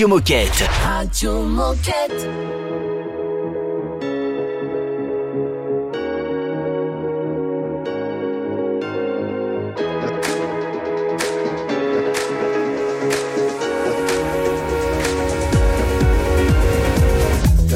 Radio 0.00 0.16
Moquette. 0.16 0.66
Radio 0.82 1.42
Moquette. 1.42 2.26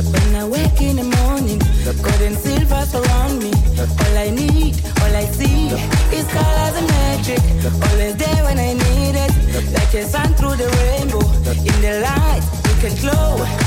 When 0.09 0.35
I 0.35 0.45
wake 0.49 0.81
in 0.81 0.97
the 0.97 1.05
morning, 1.05 1.59
gold 2.01 2.23
and 2.23 2.39
silver 2.39 2.87
surround 2.87 3.43
me. 3.43 3.53
All 3.79 4.17
I 4.17 4.31
need, 4.31 4.83
all 5.03 5.15
I 5.15 5.27
see 5.27 5.69
is 6.17 6.27
colors 6.29 6.77
and 6.79 6.89
magic. 6.89 7.41
Always 7.91 8.17
there 8.17 8.45
when 8.45 8.59
I 8.59 8.73
need 8.73 9.15
it, 9.15 9.95
a 9.95 10.09
sun. 10.09 10.34
The 11.85 12.01
light, 12.01 12.41
you 12.67 12.89
can 12.89 12.97
glow. 12.97 13.64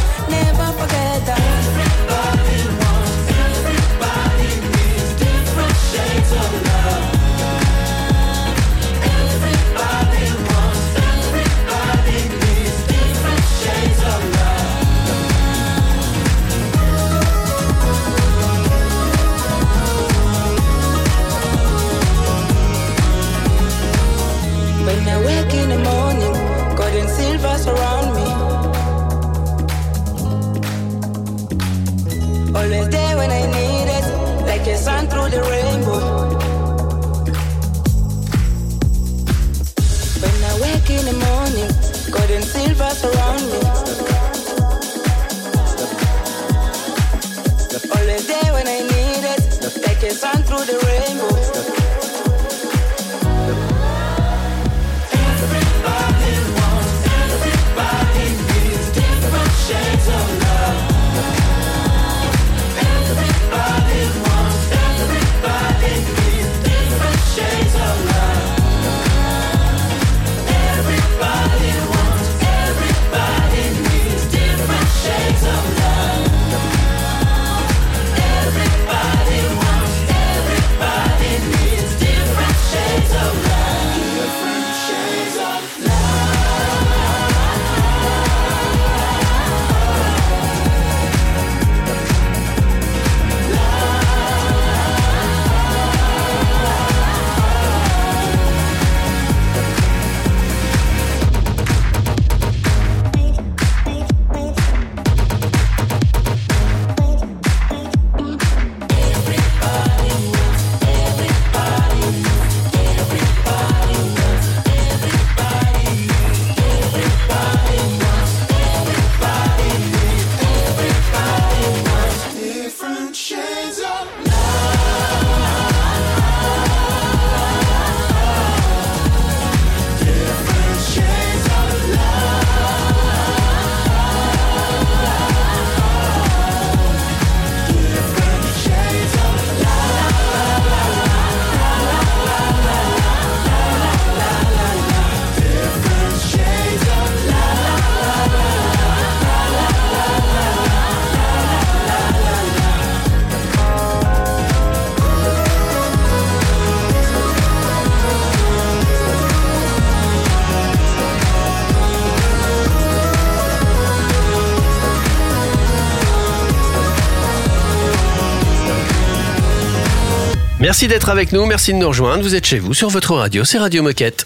Merci 170.77 170.89
d'être 170.89 171.09
avec 171.09 171.31
nous, 171.31 171.43
merci 171.47 171.73
de 171.73 171.79
nous 171.79 171.87
rejoindre. 171.87 172.21
Vous 172.21 172.35
êtes 172.35 172.45
chez 172.45 172.59
vous 172.59 172.75
sur 172.75 172.89
votre 172.89 173.15
radio, 173.15 173.43
c'est 173.43 173.57
Radio 173.57 173.81
Moquette. 173.81 174.25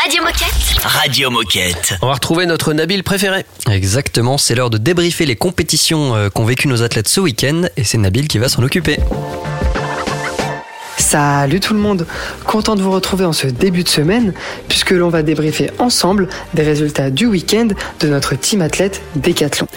Radio 0.00 0.20
Moquette. 0.24 0.82
Radio 0.82 1.30
Moquette. 1.30 1.94
On 2.02 2.08
va 2.08 2.14
retrouver 2.14 2.44
notre 2.46 2.72
Nabil 2.72 3.04
préféré. 3.04 3.44
Exactement, 3.70 4.36
c'est 4.36 4.56
l'heure 4.56 4.68
de 4.68 4.78
débriefer 4.78 5.26
les 5.26 5.36
compétitions 5.36 6.16
euh, 6.16 6.28
qu'ont 6.28 6.44
vécu 6.44 6.66
nos 6.66 6.82
athlètes 6.82 7.06
ce 7.06 7.20
week-end 7.20 7.68
et 7.76 7.84
c'est 7.84 7.98
Nabil 7.98 8.26
qui 8.26 8.38
va 8.38 8.48
s'en 8.48 8.64
occuper. 8.64 8.98
Salut 11.14 11.60
tout 11.60 11.74
le 11.74 11.78
monde, 11.78 12.08
content 12.44 12.74
de 12.74 12.82
vous 12.82 12.90
retrouver 12.90 13.24
en 13.24 13.32
ce 13.32 13.46
début 13.46 13.84
de 13.84 13.88
semaine 13.88 14.34
puisque 14.66 14.90
l'on 14.90 15.10
va 15.10 15.22
débriefer 15.22 15.70
ensemble 15.78 16.28
des 16.54 16.64
résultats 16.64 17.10
du 17.10 17.26
week-end 17.26 17.68
de 18.00 18.08
notre 18.08 18.34
team 18.34 18.60
athlète 18.62 19.00
Décathlon. 19.14 19.68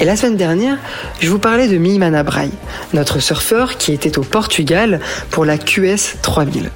Et 0.00 0.06
la 0.06 0.16
semaine 0.16 0.38
dernière, 0.38 0.78
je 1.20 1.28
vous 1.28 1.38
parlais 1.38 1.68
de 1.68 1.76
Mimana 1.76 2.22
Braille, 2.22 2.50
notre 2.94 3.20
surfeur 3.20 3.76
qui 3.76 3.92
était 3.92 4.16
au 4.16 4.22
Portugal 4.22 5.00
pour 5.30 5.44
la 5.44 5.58
QS 5.58 6.16
3000. 6.22 6.70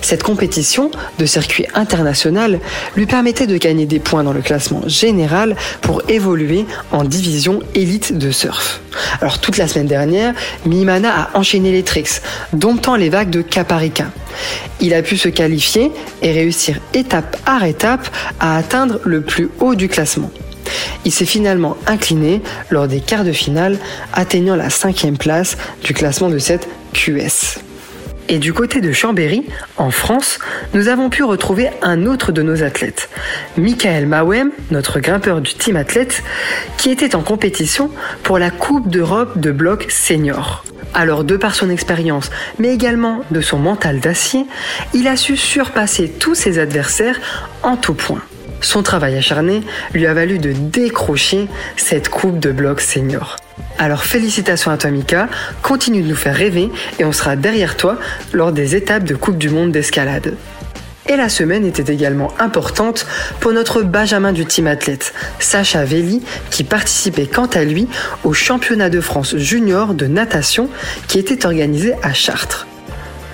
Cette 0.00 0.22
compétition 0.22 0.92
de 1.18 1.26
circuit 1.26 1.66
international 1.74 2.60
lui 2.94 3.06
permettait 3.06 3.48
de 3.48 3.56
gagner 3.56 3.86
des 3.86 3.98
points 3.98 4.22
dans 4.22 4.32
le 4.32 4.42
classement 4.42 4.82
général 4.86 5.56
pour 5.80 6.02
évoluer 6.08 6.66
en 6.92 7.02
division 7.02 7.58
élite 7.74 8.16
de 8.16 8.30
surf. 8.30 8.80
Alors 9.20 9.38
toute 9.38 9.58
la 9.58 9.68
semaine 9.68 9.86
dernière, 9.86 10.34
Mimana 10.64 11.12
a 11.12 11.38
enchaîné 11.38 11.72
les 11.72 11.82
tricks, 11.82 12.22
domptant 12.52 12.96
les 12.96 13.08
vagues 13.08 13.30
de 13.30 13.42
Il 14.80 14.94
a 14.94 15.02
pu 15.02 15.16
se 15.16 15.28
qualifier 15.28 15.92
et 16.22 16.32
réussir 16.32 16.78
étape 16.94 17.36
par 17.44 17.64
étape 17.64 18.08
à 18.40 18.56
atteindre 18.56 19.00
le 19.04 19.22
plus 19.22 19.48
haut 19.60 19.74
du 19.74 19.88
classement. 19.88 20.30
Il 21.04 21.12
s'est 21.12 21.26
finalement 21.26 21.76
incliné 21.86 22.42
lors 22.70 22.88
des 22.88 23.00
quarts 23.00 23.24
de 23.24 23.32
finale, 23.32 23.78
atteignant 24.12 24.56
la 24.56 24.70
cinquième 24.70 25.16
place 25.16 25.56
du 25.84 25.94
classement 25.94 26.28
de 26.28 26.38
cette 26.38 26.68
QS. 26.92 27.60
Et 28.28 28.38
du 28.38 28.52
côté 28.52 28.80
de 28.80 28.90
Chambéry, 28.90 29.46
en 29.76 29.92
France, 29.92 30.40
nous 30.74 30.88
avons 30.88 31.10
pu 31.10 31.22
retrouver 31.22 31.70
un 31.80 32.06
autre 32.06 32.32
de 32.32 32.42
nos 32.42 32.64
athlètes, 32.64 33.08
Michael 33.56 34.06
Mawem, 34.06 34.50
notre 34.72 34.98
grimpeur 34.98 35.40
du 35.40 35.54
team 35.54 35.76
athlète, 35.76 36.24
qui 36.76 36.90
était 36.90 37.14
en 37.14 37.22
compétition 37.22 37.88
pour 38.24 38.40
la 38.40 38.50
Coupe 38.50 38.90
d'Europe 38.90 39.38
de 39.38 39.52
bloc 39.52 39.86
senior. 39.90 40.64
Alors, 40.94 41.24
de 41.24 41.36
par 41.36 41.54
son 41.54 41.70
expérience, 41.70 42.30
mais 42.58 42.72
également 42.72 43.22
de 43.30 43.40
son 43.40 43.58
mental 43.58 44.00
d'acier, 44.00 44.46
il 44.94 45.08
a 45.08 45.16
su 45.16 45.36
surpasser 45.36 46.08
tous 46.08 46.34
ses 46.34 46.58
adversaires 46.58 47.20
en 47.62 47.76
tout 47.76 47.94
point. 47.94 48.22
Son 48.60 48.82
travail 48.82 49.16
acharné 49.16 49.62
lui 49.92 50.06
a 50.06 50.14
valu 50.14 50.38
de 50.38 50.52
décrocher 50.52 51.48
cette 51.76 52.08
coupe 52.08 52.38
de 52.38 52.50
bloc 52.50 52.80
senior. 52.80 53.36
Alors 53.78 54.04
félicitations 54.04 54.70
à 54.70 54.78
toi 54.78 54.90
Mika, 54.90 55.28
continue 55.62 56.02
de 56.02 56.08
nous 56.08 56.16
faire 56.16 56.34
rêver 56.34 56.70
et 56.98 57.04
on 57.04 57.12
sera 57.12 57.36
derrière 57.36 57.76
toi 57.76 57.98
lors 58.32 58.52
des 58.52 58.74
étapes 58.74 59.04
de 59.04 59.14
Coupe 59.14 59.36
du 59.36 59.50
Monde 59.50 59.72
d'escalade. 59.72 60.34
Et 61.08 61.16
la 61.16 61.28
semaine 61.28 61.64
était 61.64 61.92
également 61.92 62.32
importante 62.38 63.06
pour 63.40 63.52
notre 63.52 63.82
Benjamin 63.82 64.32
du 64.32 64.44
team 64.44 64.66
athlète, 64.66 65.14
Sacha 65.38 65.84
Velli, 65.84 66.22
qui 66.50 66.64
participait 66.64 67.26
quant 67.26 67.46
à 67.46 67.64
lui 67.64 67.88
au 68.24 68.32
championnat 68.32 68.90
de 68.90 69.00
France 69.00 69.36
junior 69.36 69.94
de 69.94 70.06
natation 70.06 70.68
qui 71.08 71.18
était 71.18 71.46
organisé 71.46 71.94
à 72.02 72.12
Chartres. 72.12 72.66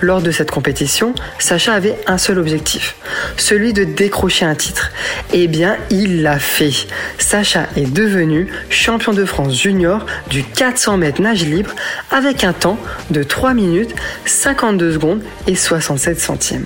Lors 0.03 0.21
de 0.21 0.31
cette 0.31 0.51
compétition, 0.51 1.15
Sacha 1.39 1.71
avait 1.71 1.95
un 2.07 2.17
seul 2.17 2.37
objectif, 2.37 2.97
celui 3.37 3.71
de 3.71 3.85
décrocher 3.85 4.43
un 4.43 4.53
titre. 4.53 4.91
Eh 5.31 5.47
bien, 5.47 5.77
il 5.91 6.23
l'a 6.23 6.39
fait. 6.39 6.73
Sacha 7.17 7.69
est 7.77 7.89
devenu 7.89 8.49
champion 8.69 9.13
de 9.13 9.23
France 9.23 9.57
junior 9.57 10.05
du 10.29 10.43
400 10.43 10.97
mètres 10.97 11.21
nage 11.21 11.45
libre 11.45 11.71
avec 12.11 12.43
un 12.43 12.51
temps 12.51 12.77
de 13.11 13.23
3 13.23 13.53
minutes 13.53 13.95
52 14.25 14.91
secondes 14.91 15.21
et 15.47 15.55
67 15.55 16.19
centièmes. 16.19 16.65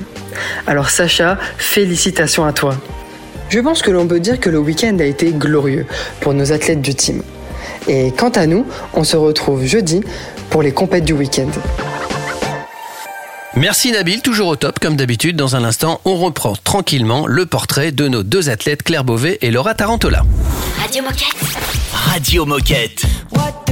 Alors 0.65 0.89
Sacha, 0.89 1.37
félicitations 1.59 2.43
à 2.43 2.53
toi. 2.53 2.75
Je 3.49 3.59
pense 3.59 3.83
que 3.83 3.91
l'on 3.91 4.07
peut 4.07 4.19
dire 4.19 4.39
que 4.39 4.49
le 4.49 4.57
week-end 4.57 4.97
a 4.99 5.05
été 5.05 5.31
glorieux 5.31 5.85
pour 6.21 6.33
nos 6.33 6.53
athlètes 6.53 6.81
du 6.81 6.95
team. 6.95 7.21
Et 7.87 8.11
quant 8.17 8.29
à 8.29 8.47
nous, 8.47 8.65
on 8.95 9.03
se 9.03 9.15
retrouve 9.15 9.63
jeudi 9.63 10.01
pour 10.49 10.63
les 10.63 10.71
compètes 10.71 11.05
du 11.05 11.13
week-end. 11.13 11.51
Merci 13.59 13.91
Nabil, 13.91 14.21
toujours 14.21 14.49
au 14.49 14.55
top 14.55 14.77
comme 14.77 14.95
d'habitude. 14.95 15.35
Dans 15.35 15.55
un 15.55 15.63
instant, 15.63 15.99
on 16.05 16.15
reprend 16.15 16.55
tranquillement 16.55 17.25
le 17.25 17.47
portrait 17.47 17.91
de 17.91 18.07
nos 18.07 18.21
deux 18.21 18.51
athlètes 18.51 18.83
Claire 18.83 19.03
Beauvais 19.03 19.39
et 19.41 19.49
Laura 19.49 19.73
Tarantola. 19.73 20.23
Radio 20.79 21.01
Moquette. 21.01 21.35
Radio 21.91 22.45
Moquette. 22.45 23.03
What 23.31 23.66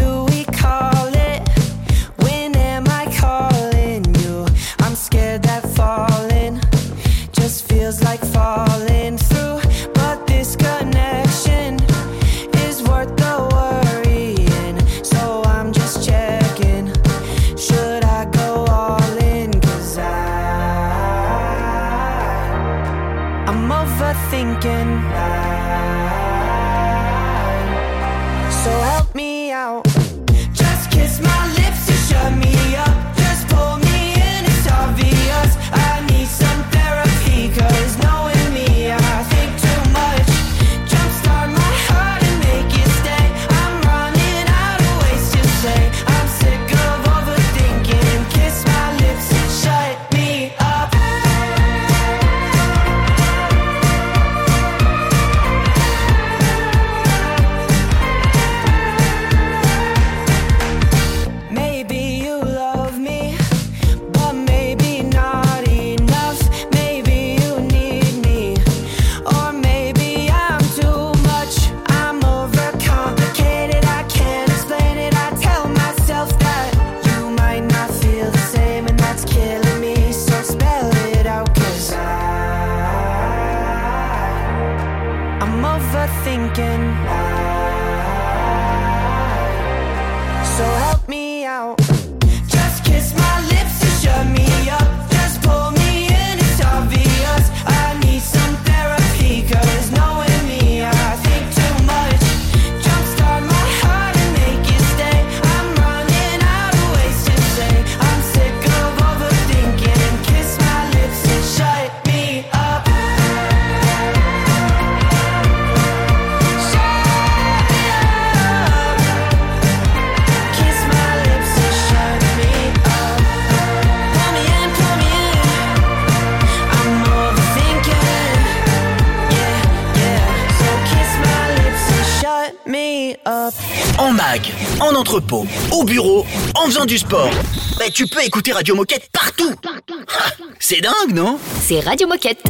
en 134.79 134.95
entrepôt, 134.95 135.45
au 135.71 135.83
bureau, 135.83 136.25
en 136.55 136.65
faisant 136.65 136.85
du 136.85 136.97
sport. 136.97 137.29
Bah, 137.77 137.85
tu 137.93 138.07
peux 138.07 138.23
écouter 138.23 138.51
Radio 138.51 138.75
Moquette 138.75 139.09
partout. 139.11 139.53
Ah, 139.65 140.31
C'est 140.59 140.81
dingue, 140.81 141.13
non? 141.13 141.37
C'est 141.61 141.79
Radio 141.81 142.07
Moquette. 142.07 142.43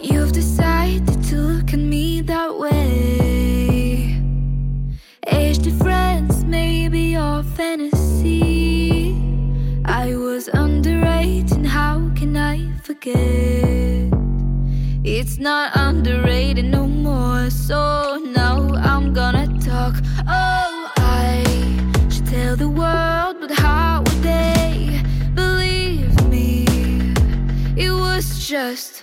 You've 0.00 0.32
decided 0.32 1.22
to 1.30 1.36
look 1.36 1.72
at 1.72 1.78
me 1.80 2.20
that 2.22 2.56
way. 2.56 4.16
Age 5.26 5.58
difference, 5.58 6.44
maybe 6.44 7.00
your 7.12 7.42
fantasy. 7.56 9.14
I 9.84 10.14
was 10.14 10.48
underrated, 10.48 11.66
how 11.66 12.00
can 12.14 12.36
I 12.36 12.70
forget? 12.82 13.67
It's 15.30 15.38
not 15.38 15.72
underrated 15.74 16.64
no 16.64 16.86
more, 16.86 17.50
so 17.50 18.16
now 18.34 18.72
I'm 18.76 19.12
gonna 19.12 19.46
talk. 19.60 19.96
Oh, 20.26 20.90
I 20.96 21.44
should 22.08 22.26
tell 22.26 22.56
the 22.56 22.70
world, 22.70 23.36
but 23.38 23.50
how 23.50 24.04
would 24.06 24.22
they 24.22 25.02
believe 25.34 26.16
me? 26.30 26.64
It 27.76 27.90
was 27.90 28.48
just. 28.48 29.02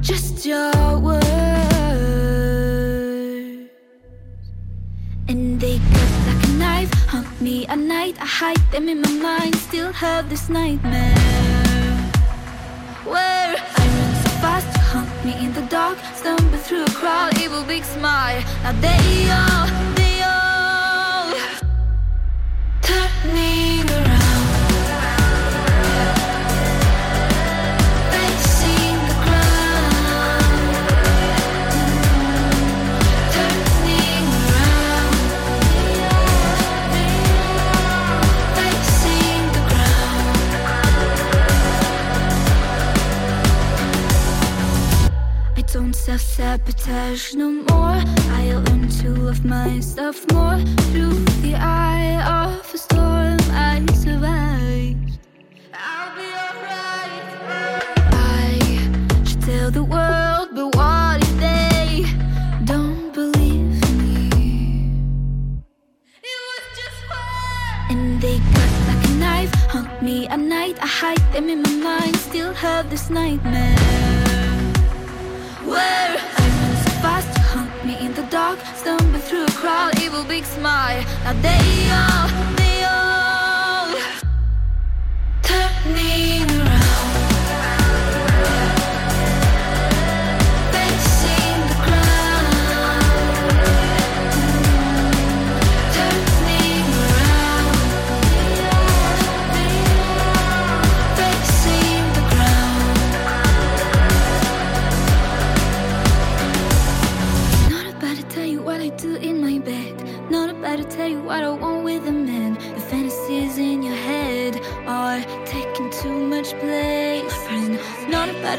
just 0.00 0.46
your 0.46 0.98
words. 0.98 1.20
And 5.28 5.60
they 5.60 5.78
cut 5.92 6.12
like 6.26 6.44
a 6.48 6.52
knife, 6.62 6.92
hunt 7.12 7.28
me 7.42 7.66
at 7.66 7.78
night. 7.78 8.16
I 8.18 8.24
hide 8.24 8.72
them 8.72 8.88
in 8.88 9.02
my 9.02 9.12
mind, 9.12 9.54
still 9.56 9.92
have 9.92 10.30
this 10.30 10.48
nightmare. 10.48 11.49
Where 13.04 13.56
I 13.56 13.86
run 13.96 14.14
so 14.22 14.30
fast, 14.42 14.66
you 14.76 14.82
hunt 14.82 15.24
me 15.24 15.32
in 15.42 15.54
the 15.54 15.62
dark, 15.62 15.96
stumble 16.14 16.58
through 16.58 16.84
a 16.84 16.90
crowd, 16.90 17.38
evil 17.40 17.64
big 17.64 17.82
smile. 17.82 18.42
Now 18.62 18.72
they 18.72 19.30
all, 19.30 19.66
they 19.94 20.20
all 20.22 21.32
turning 22.82 23.90
around. 23.90 24.09
I 46.00 46.06
don't 46.06 46.18
self-sabotage 46.18 47.34
no 47.34 47.50
more. 47.50 48.00
I'll 48.32 48.62
learn 48.62 48.88
to 49.00 49.10
love 49.10 49.44
myself 49.44 50.24
more. 50.32 50.58
Through 50.90 51.12
the 51.42 51.54
eye 51.56 52.22
of 52.24 52.72
a 52.72 52.78
storm 52.78 53.38
I 53.50 53.84
survived. 53.92 55.18
I'll 55.74 56.16
be 56.16 56.24
alright. 56.44 57.26
I 58.14 59.24
should 59.26 59.42
tell 59.42 59.70
the 59.70 59.84
world 59.84 60.48
But 60.54 60.74
what 60.74 61.22
if 61.22 61.36
they 61.38 62.06
don't 62.64 63.12
believe 63.12 63.76
me? 63.98 64.30
It 66.22 66.38
was 66.48 66.64
just 66.80 67.00
fun. 67.10 67.90
And 67.90 68.22
they 68.22 68.38
cut 68.38 68.72
like 68.88 69.04
a 69.04 69.12
knife 69.18 69.54
Hunt 69.68 70.02
me 70.02 70.26
at 70.28 70.40
night. 70.40 70.78
I 70.80 70.86
hide 70.86 71.32
them 71.34 71.50
in 71.50 71.60
my 71.60 71.74
mind 71.74 72.16
Still 72.16 72.54
have 72.54 72.88
this 72.88 73.10
nightmare 73.10 74.19
where 75.70 76.16
I'm 76.42 76.76
so 76.84 76.90
fast, 77.00 77.38
hunt 77.38 77.84
me 77.86 77.94
in 78.04 78.12
the 78.12 78.24
dark, 78.24 78.58
stumble 78.74 79.20
through 79.20 79.44
a 79.44 79.50
crowd, 79.52 80.00
evil 80.02 80.24
big 80.24 80.44
smile. 80.44 81.04
Now 81.22 81.34
they 81.40 81.90
all. 81.92 82.59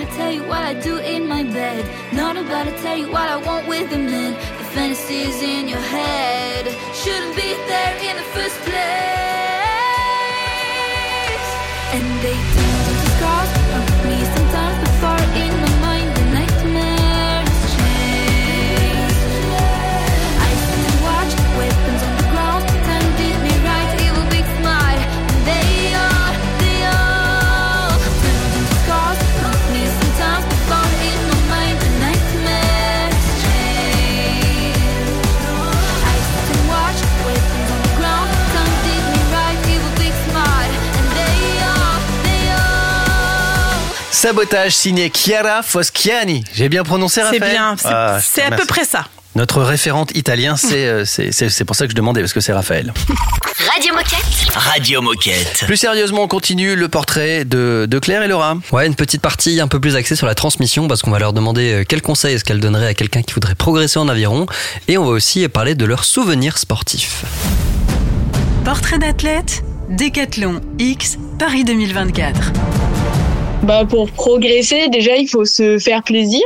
To 0.01 0.15
tell 0.15 0.31
you 0.31 0.43
what 0.43 0.61
I 0.61 0.73
do 0.73 0.97
in 0.97 1.27
my 1.27 1.43
bed. 1.43 1.85
Not 2.13 2.35
about 2.35 2.65
to 2.65 2.71
tell 2.81 2.97
you 2.97 3.11
what 3.11 3.29
I 3.29 3.37
want 3.37 3.67
with 3.67 3.91
a 3.93 3.97
man. 3.97 4.33
The 4.33 4.63
fantasies 4.73 5.41
in 5.41 5.67
your 5.67 5.79
head 5.79 6.65
shouldn't 6.95 7.35
be 7.35 7.53
there 7.67 7.95
in 8.09 8.15
the 8.17 8.23
first 8.35 8.57
place. 8.61 8.81
And 11.93 12.05
they 12.23 12.35
turn 12.55 12.70
Sabotage 44.11 44.73
signé 44.75 45.09
Chiara 45.09 45.63
Foschiani. 45.63 46.43
J'ai 46.53 46.69
bien 46.69 46.83
prononcé, 46.83 47.21
C'est 47.21 47.23
Raphaël 47.39 47.51
bien, 47.51 47.75
c'est 47.77 47.87
Ah, 47.87 48.17
je 48.19 48.25
te 48.27 48.31
c'est 48.33 48.41
à 48.43 48.51
peu 48.51 48.65
près 48.65 48.83
ça. 48.85 49.05
Notre 49.35 49.61
référente 49.63 50.11
italien, 50.15 50.57
c'est 50.57 50.85
euh, 50.85 51.05
c'est- 51.05 51.63
pour 51.63 51.75
ça 51.77 51.85
que 51.85 51.91
je 51.91 51.95
demandais, 51.95 52.19
parce 52.19 52.33
que 52.33 52.41
c'est 52.41 52.51
Raphaël. 52.51 52.93
Radio 53.73 53.93
Moquette. 53.93 54.53
Radio 54.53 55.01
Moquette. 55.01 55.63
Plus 55.65 55.77
sérieusement, 55.77 56.23
on 56.23 56.27
continue 56.27 56.75
le 56.75 56.89
portrait 56.89 57.45
de, 57.45 57.87
de 57.89 57.99
Claire 57.99 58.21
et 58.23 58.27
Laura. 58.27 58.57
Ouais, 58.73 58.85
une 58.87 58.95
petite 58.95 59.21
partie 59.21 59.61
un 59.61 59.69
peu 59.69 59.79
plus 59.79 59.95
axée 59.95 60.17
sur 60.17 60.27
la 60.27 60.35
transmission 60.35 60.89
parce 60.89 61.01
qu'on 61.01 61.11
va 61.11 61.19
leur 61.19 61.31
demander 61.31 61.71
euh, 61.71 61.83
quels 61.87 62.01
conseils 62.01 62.35
est-ce 62.35 62.43
qu'elles 62.43 62.59
donneraient 62.59 62.87
à 62.87 62.93
quelqu'un 62.93 63.21
qui 63.21 63.33
voudrait 63.33 63.55
progresser 63.55 63.99
en 63.99 64.09
aviron 64.09 64.45
et 64.89 64.97
on 64.97 65.05
va 65.05 65.11
aussi 65.11 65.47
parler 65.47 65.75
de 65.75 65.85
leurs 65.85 66.03
souvenirs 66.03 66.57
sportifs. 66.57 67.23
Portrait 68.65 68.99
d'athlète, 68.99 69.63
Décathlon 69.89 70.59
X, 70.77 71.17
Paris 71.39 71.63
2024. 71.63 72.51
Bah 73.63 73.85
pour 73.85 74.09
progresser, 74.11 74.89
déjà 74.89 75.15
il 75.17 75.27
faut 75.27 75.45
se 75.45 75.77
faire 75.77 76.01
plaisir, 76.03 76.41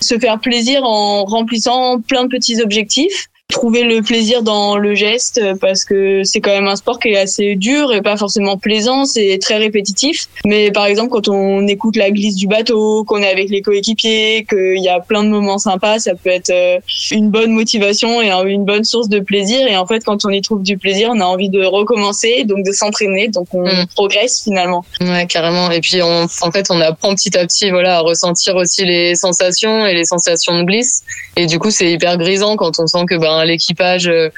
se 0.00 0.18
faire 0.18 0.38
plaisir 0.38 0.84
en 0.84 1.24
remplissant 1.24 2.00
plein 2.00 2.24
de 2.24 2.28
petits 2.28 2.62
objectifs. 2.62 3.28
Trouver 3.52 3.84
le 3.84 4.00
plaisir 4.00 4.42
dans 4.42 4.78
le 4.78 4.94
geste 4.94 5.36
euh, 5.38 5.54
parce 5.60 5.84
que 5.84 6.22
c'est 6.24 6.40
quand 6.40 6.50
même 6.50 6.66
un 6.66 6.76
sport 6.76 6.98
qui 6.98 7.08
est 7.10 7.18
assez 7.18 7.56
dur 7.56 7.92
et 7.92 8.00
pas 8.00 8.16
forcément 8.16 8.56
plaisant, 8.56 9.04
c'est 9.04 9.36
très 9.38 9.58
répétitif. 9.58 10.28
Mais 10.46 10.70
par 10.72 10.86
exemple 10.86 11.10
quand 11.10 11.28
on 11.28 11.66
écoute 11.68 11.96
la 11.96 12.10
glisse 12.10 12.36
du 12.36 12.46
bateau, 12.46 13.04
qu'on 13.04 13.18
est 13.18 13.30
avec 13.30 13.50
les 13.50 13.60
coéquipiers, 13.60 14.46
qu'il 14.48 14.82
y 14.82 14.88
a 14.88 14.98
plein 14.98 15.22
de 15.22 15.28
moments 15.28 15.58
sympas, 15.58 15.98
ça 15.98 16.12
peut 16.14 16.30
être 16.30 16.48
euh, 16.48 16.78
une 17.10 17.28
bonne 17.30 17.52
motivation 17.52 18.22
et 18.22 18.30
un- 18.30 18.46
une 18.46 18.64
bonne 18.64 18.82
source 18.84 19.10
de 19.10 19.20
plaisir. 19.20 19.66
Et 19.68 19.76
en 19.76 19.86
fait 19.86 20.02
quand 20.04 20.24
on 20.24 20.30
y 20.30 20.40
trouve 20.40 20.62
du 20.62 20.78
plaisir, 20.78 21.10
on 21.12 21.20
a 21.20 21.24
envie 21.26 21.50
de 21.50 21.62
recommencer, 21.64 22.44
donc 22.44 22.64
de 22.64 22.72
s'entraîner, 22.72 23.28
donc 23.28 23.48
on 23.52 23.64
Mm. 23.66 23.86
progresse 23.94 24.42
finalement. 24.42 24.86
Ouais, 25.02 25.26
carrément. 25.26 25.70
Et 25.70 25.80
puis, 25.80 26.00
on, 26.02 26.24
en 26.24 26.50
fait, 26.50 26.66
on 26.70 26.80
apprend 26.80 27.14
petit 27.14 27.36
à 27.36 27.46
petit, 27.46 27.70
voilà, 27.70 27.98
à 27.98 28.00
ressentir 28.00 28.56
aussi 28.56 28.84
les 28.86 29.14
sensations 29.14 29.86
et 29.86 29.94
les 29.94 30.04
sensations 30.04 30.58
de 30.58 30.64
glisse. 30.64 31.02
Et 31.36 31.46
du 31.46 31.58
coup, 31.58 31.70
c'est 31.70 31.90
hyper 31.90 32.16
grisant 32.18 32.56
quand 32.56 32.78
on 32.78 32.86
sent 32.86 33.04
que 33.08 33.16
ben 33.16 33.33
l'équipage 33.42 34.08
euh, 34.08 34.28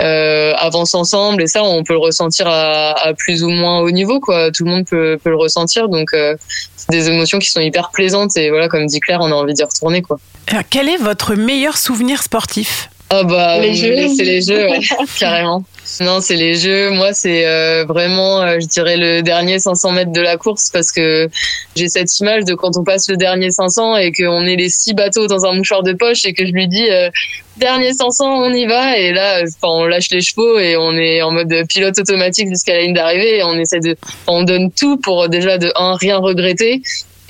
euh, 0.00 0.54
avance 0.56 0.94
ensemble. 0.94 1.42
Et 1.42 1.46
ça, 1.46 1.62
on 1.62 1.84
peut 1.84 1.92
le 1.92 1.98
ressentir 1.98 2.46
à, 2.48 3.12
plus 3.18 3.44
ou 3.44 3.50
moins 3.50 3.80
haut 3.80 3.90
niveau, 3.90 4.18
quoi. 4.18 4.50
Tout 4.50 4.64
le 4.64 4.70
monde 4.70 4.86
peut, 4.86 5.18
peut 5.22 5.30
le 5.30 5.36
ressentir. 5.36 5.88
Donc, 5.88 6.14
euh, 6.14 6.36
c'est 6.76 6.90
des 6.90 7.08
émotions 7.08 7.38
qui 7.38 7.50
sont 7.50 7.60
hyper 7.60 7.90
plaisantes. 7.90 8.36
Et 8.36 8.50
voilà, 8.50 8.68
comme 8.68 8.86
dit 8.86 9.00
Claire, 9.00 9.20
on 9.20 9.30
a 9.30 9.34
envie 9.34 9.54
d'y 9.54 9.62
retourner, 9.62 10.00
quoi. 10.00 10.18
Alors, 10.48 10.62
quel 10.68 10.88
est 10.88 10.96
votre 10.96 11.34
meilleur 11.34 11.76
souvenir 11.76 12.22
sportif? 12.22 12.88
Ah 13.12 13.24
bah 13.24 13.58
Les 13.58 13.74
jeux. 13.74 14.08
c'est 14.16 14.22
les 14.22 14.40
jeux 14.40 14.68
ouais, 14.68 14.78
carrément. 15.18 15.64
Non, 16.00 16.20
c'est 16.20 16.36
les 16.36 16.54
jeux. 16.54 16.90
Moi, 16.90 17.12
c'est 17.12 17.44
euh, 17.44 17.84
vraiment, 17.84 18.40
euh, 18.40 18.60
je 18.60 18.66
dirais, 18.66 18.96
le 18.96 19.22
dernier 19.22 19.58
500 19.58 19.90
mètres 19.90 20.12
de 20.12 20.20
la 20.20 20.36
course 20.36 20.70
parce 20.72 20.92
que 20.92 21.28
j'ai 21.74 21.88
cette 21.88 22.16
image 22.20 22.44
de 22.44 22.54
quand 22.54 22.76
on 22.76 22.84
passe 22.84 23.08
le 23.08 23.16
dernier 23.16 23.50
500 23.50 23.96
et 23.96 24.12
qu'on 24.12 24.44
est 24.44 24.54
les 24.54 24.68
six 24.68 24.94
bateaux 24.94 25.26
dans 25.26 25.44
un 25.44 25.54
mouchoir 25.54 25.82
de 25.82 25.92
poche 25.92 26.24
et 26.24 26.34
que 26.34 26.46
je 26.46 26.52
lui 26.52 26.68
dis 26.68 26.88
euh, 26.88 27.10
dernier 27.56 27.92
500, 27.92 28.24
on 28.24 28.52
y 28.52 28.66
va. 28.66 28.96
Et 28.96 29.12
là, 29.12 29.42
enfin, 29.42 29.74
on 29.74 29.86
lâche 29.86 30.10
les 30.12 30.20
chevaux 30.20 30.60
et 30.60 30.76
on 30.76 30.92
est 30.92 31.20
en 31.20 31.32
mode 31.32 31.52
pilote 31.68 31.98
automatique 31.98 32.48
jusqu'à 32.48 32.74
la 32.74 32.82
ligne 32.82 32.94
d'arrivée 32.94 33.38
et 33.38 33.42
on 33.42 33.58
essaie 33.58 33.80
de, 33.80 33.96
on 34.28 34.44
donne 34.44 34.70
tout 34.70 34.98
pour 34.98 35.28
déjà 35.28 35.58
de 35.58 35.72
un 35.74 35.96
rien 35.96 36.18
regretter 36.18 36.80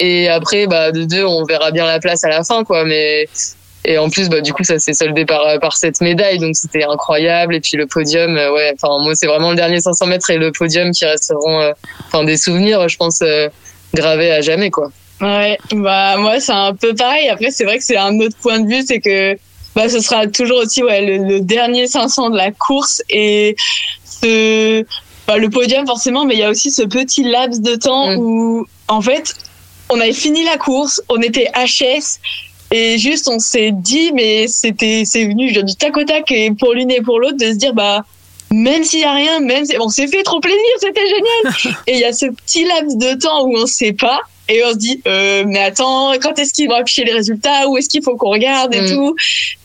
et 0.00 0.28
après, 0.28 0.66
bah 0.66 0.92
de 0.92 1.04
deux, 1.04 1.24
on 1.24 1.44
verra 1.44 1.70
bien 1.70 1.86
la 1.86 2.00
place 2.00 2.24
à 2.24 2.30
la 2.30 2.42
fin, 2.42 2.64
quoi. 2.64 2.86
Mais 2.86 3.28
et 3.84 3.98
en 3.98 4.10
plus, 4.10 4.28
bah, 4.28 4.40
du 4.40 4.52
coup, 4.52 4.62
ça 4.62 4.78
s'est 4.78 4.92
soldé 4.92 5.24
par, 5.24 5.58
par 5.60 5.76
cette 5.76 6.00
médaille, 6.00 6.38
donc 6.38 6.54
c'était 6.54 6.84
incroyable. 6.84 7.54
Et 7.54 7.60
puis 7.60 7.76
le 7.76 7.86
podium, 7.86 8.36
euh, 8.36 8.52
ouais, 8.52 8.74
enfin, 8.74 9.02
moi, 9.02 9.14
c'est 9.14 9.26
vraiment 9.26 9.50
le 9.50 9.56
dernier 9.56 9.80
500 9.80 10.06
mètres 10.06 10.28
et 10.30 10.36
le 10.36 10.52
podium 10.52 10.90
qui 10.90 11.06
resteront, 11.06 11.60
euh, 11.60 11.72
enfin, 12.06 12.24
des 12.24 12.36
souvenirs, 12.36 12.88
je 12.88 12.96
pense, 12.96 13.20
euh, 13.22 13.48
gravés 13.94 14.30
à 14.30 14.40
jamais, 14.42 14.70
quoi. 14.70 14.90
Ouais, 15.20 15.58
bah 15.72 16.16
moi 16.16 16.40
c'est 16.40 16.52
un 16.52 16.74
peu 16.74 16.94
pareil. 16.94 17.28
Après 17.28 17.50
c'est 17.50 17.64
vrai 17.64 17.76
que 17.76 17.84
c'est 17.84 17.98
un 17.98 18.18
autre 18.20 18.36
point 18.40 18.58
de 18.58 18.66
vue, 18.66 18.82
c'est 18.86 19.00
que 19.00 19.36
bah 19.76 19.86
ce 19.90 20.00
sera 20.00 20.26
toujours 20.26 20.60
aussi 20.60 20.82
ouais 20.82 21.04
le, 21.04 21.18
le 21.18 21.40
dernier 21.42 21.86
500 21.86 22.30
de 22.30 22.38
la 22.38 22.52
course 22.52 23.02
et 23.10 23.54
ce 24.02 24.82
bah, 25.26 25.36
le 25.36 25.50
podium 25.50 25.86
forcément, 25.86 26.24
mais 26.24 26.36
il 26.36 26.40
y 26.40 26.42
a 26.42 26.48
aussi 26.48 26.70
ce 26.70 26.80
petit 26.82 27.22
laps 27.24 27.60
de 27.60 27.74
temps 27.74 28.14
où 28.16 28.66
en 28.88 29.02
fait 29.02 29.34
on 29.90 30.00
avait 30.00 30.14
fini 30.14 30.42
la 30.44 30.56
course, 30.56 31.02
on 31.10 31.20
était 31.20 31.50
HS 31.54 32.18
et 32.72 32.98
juste 32.98 33.28
on 33.28 33.38
s'est 33.38 33.72
dit 33.72 34.12
mais 34.14 34.46
c'était 34.48 35.02
c'est 35.04 35.24
venu 35.26 35.52
genre, 35.52 35.64
du 35.64 35.74
tac 35.74 35.96
au 35.96 36.04
tac 36.04 36.30
et 36.30 36.50
pour 36.52 36.72
l'une 36.74 36.90
et 36.90 37.00
pour 37.00 37.18
l'autre 37.18 37.36
de 37.36 37.46
se 37.46 37.56
dire 37.56 37.74
bah 37.74 38.04
même 38.52 38.82
s'il 38.82 39.00
y 39.00 39.04
a 39.04 39.12
rien, 39.12 39.38
même 39.38 39.64
si 39.64 39.76
on 39.78 39.88
s'est 39.88 40.08
fait 40.08 40.24
trop 40.24 40.40
plaisir, 40.40 40.58
c'était 40.80 41.06
génial. 41.06 41.76
et 41.86 41.92
il 41.94 42.00
y 42.00 42.04
a 42.04 42.12
ce 42.12 42.26
petit 42.26 42.64
laps 42.64 42.96
de 42.96 43.14
temps 43.16 43.44
où 43.46 43.56
on 43.56 43.66
sait 43.66 43.92
pas 43.92 44.20
et 44.48 44.64
on 44.64 44.70
se 44.72 44.76
dit 44.76 45.00
euh, 45.06 45.44
mais 45.46 45.60
attends, 45.60 46.12
quand 46.20 46.36
est-ce 46.36 46.52
qu'ils 46.52 46.68
vont 46.68 46.74
afficher 46.74 47.04
les 47.04 47.12
résultats 47.12 47.68
Où 47.68 47.76
est-ce 47.76 47.88
qu'il 47.88 48.02
faut 48.02 48.16
qu'on 48.16 48.30
regarde 48.30 48.74
et 48.74 48.80
Mm. 48.80 48.88
tout 48.94 49.14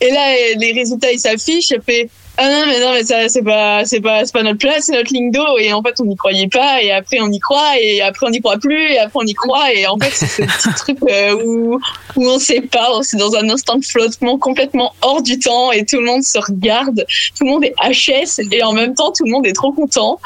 Et 0.00 0.10
là 0.12 0.34
les 0.58 0.72
résultats 0.72 1.10
ils 1.12 1.18
s'affichent 1.18 1.72
et 1.72 1.80
fait 1.84 2.08
ah 2.38 2.48
non 2.48 2.64
mais 2.66 2.80
non 2.80 2.92
mais 2.92 3.04
ça 3.04 3.28
c'est 3.28 3.42
pas 3.42 3.84
c'est 3.84 4.00
pas 4.00 4.24
c'est 4.24 4.32
pas 4.32 4.42
notre 4.42 4.58
place 4.58 4.84
c'est 4.84 4.92
notre 4.92 5.12
ligne 5.12 5.30
d'eau. 5.30 5.58
Et 5.58 5.72
en 5.72 5.82
fait 5.82 6.00
on 6.00 6.04
n'y 6.04 6.16
croyait 6.16 6.48
pas 6.48 6.82
et 6.82 6.92
après 6.92 7.18
on 7.20 7.30
y 7.30 7.38
croit 7.38 7.78
et 7.80 8.00
après 8.02 8.26
on 8.26 8.30
n'y 8.30 8.40
croit 8.40 8.58
plus 8.58 8.92
et 8.92 8.98
après 8.98 9.18
on 9.22 9.26
y 9.26 9.34
croit. 9.34 9.72
Et 9.72 9.86
en 9.86 9.98
fait 9.98 10.10
c'est 10.12 10.26
ce 10.26 10.42
petit 10.42 10.74
truc 10.76 10.98
euh, 11.08 11.42
où 11.44 11.80
où 12.16 12.28
on 12.28 12.38
sait 12.38 12.60
pas 12.60 12.88
c'est 13.02 13.16
dans 13.16 13.34
un 13.34 13.48
instant 13.50 13.76
de 13.78 13.84
flottement 13.84 14.38
complètement 14.38 14.92
hors 15.02 15.22
du 15.22 15.38
temps 15.38 15.72
et 15.72 15.84
tout 15.84 15.96
le 15.96 16.04
monde 16.04 16.22
se 16.22 16.38
regarde 16.38 17.04
tout 17.36 17.44
le 17.44 17.50
monde 17.50 17.64
est 17.64 17.74
HS 17.82 18.40
et 18.50 18.62
en 18.62 18.72
même 18.72 18.94
temps 18.94 19.12
tout 19.12 19.24
le 19.24 19.30
monde 19.30 19.46
est 19.46 19.54
trop 19.54 19.72
content. 19.72 20.20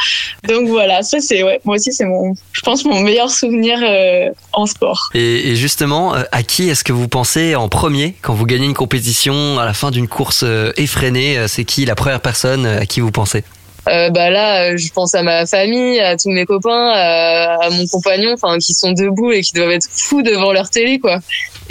Donc 0.48 0.68
voilà 0.68 1.02
ça 1.02 1.20
c'est 1.20 1.42
ouais 1.42 1.60
moi 1.64 1.76
aussi 1.76 1.92
c'est 1.92 2.06
mon 2.06 2.34
je 2.52 2.60
pense 2.62 2.84
mon 2.84 3.00
meilleur 3.00 3.30
souvenir 3.30 3.78
euh, 3.82 4.30
en 4.52 4.66
sport. 4.66 5.10
Et, 5.14 5.50
et 5.50 5.56
justement, 5.56 6.14
euh, 6.14 6.22
à 6.32 6.42
qui 6.42 6.68
est-ce 6.68 6.84
que 6.84 6.92
vous 6.92 7.08
pensez 7.08 7.54
en 7.54 7.68
premier 7.68 8.14
quand 8.22 8.34
vous 8.34 8.46
gagnez 8.46 8.66
une 8.66 8.74
compétition 8.74 9.58
à 9.58 9.64
la 9.64 9.74
fin 9.74 9.90
d'une 9.90 10.08
course 10.08 10.42
euh, 10.44 10.72
effrénée? 10.76 11.46
C'est 11.48 11.64
qui 11.64 11.84
la 11.84 11.94
première 12.00 12.20
personne 12.22 12.64
euh, 12.64 12.80
à 12.80 12.86
qui 12.86 13.00
vous 13.00 13.10
pensez 13.10 13.44
Euh, 13.88 14.08
bah 14.10 14.30
là, 14.30 14.70
euh, 14.70 14.76
je 14.76 14.90
pense 14.90 15.14
à 15.14 15.22
ma 15.22 15.46
famille, 15.46 16.00
à 16.00 16.16
tous 16.16 16.30
mes 16.30 16.46
copains, 16.46 16.88
à, 16.94 17.66
à 17.66 17.70
mon 17.70 17.86
compagnon, 17.86 18.32
enfin 18.32 18.58
qui 18.58 18.72
sont 18.74 18.92
debout 18.92 19.32
et 19.32 19.42
qui 19.42 19.52
doivent 19.52 19.70
être 19.70 19.88
fous 19.90 20.22
devant 20.22 20.52
leur 20.52 20.70
télé, 20.70 20.98
quoi. 20.98 21.18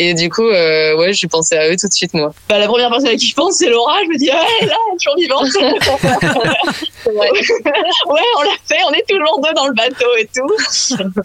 Et 0.02 0.14
du 0.14 0.30
coup, 0.30 0.48
euh, 0.48 0.96
ouais, 0.96 1.12
j'ai 1.12 1.28
pensé 1.28 1.58
à 1.58 1.68
eux 1.68 1.76
tout 1.76 1.90
de 1.90 1.94
suite, 1.94 2.14
moi. 2.14 2.34
Bah, 2.48 2.58
la 2.58 2.68
première 2.68 2.90
personne 2.90 3.10
à 3.10 3.16
qui 3.16 3.28
je 3.28 3.36
pense, 3.36 3.56
c'est 3.56 3.70
Laura. 3.70 3.98
Je 4.06 4.10
me 4.10 4.18
dis, 4.18 4.30
ouais, 4.30 4.66
là, 4.66 4.78
toujours 4.98 5.18
vivante. 5.18 5.50
ouais, 7.06 7.32
on 8.38 8.42
l'a 8.42 8.58
fait, 8.66 8.78
on 8.88 8.94
est 8.94 9.06
toujours 9.08 9.42
deux 9.42 9.54
dans 9.54 9.68
le 9.68 9.74
bateau 9.74 10.08
et 10.18 10.26
tout. 10.34 10.50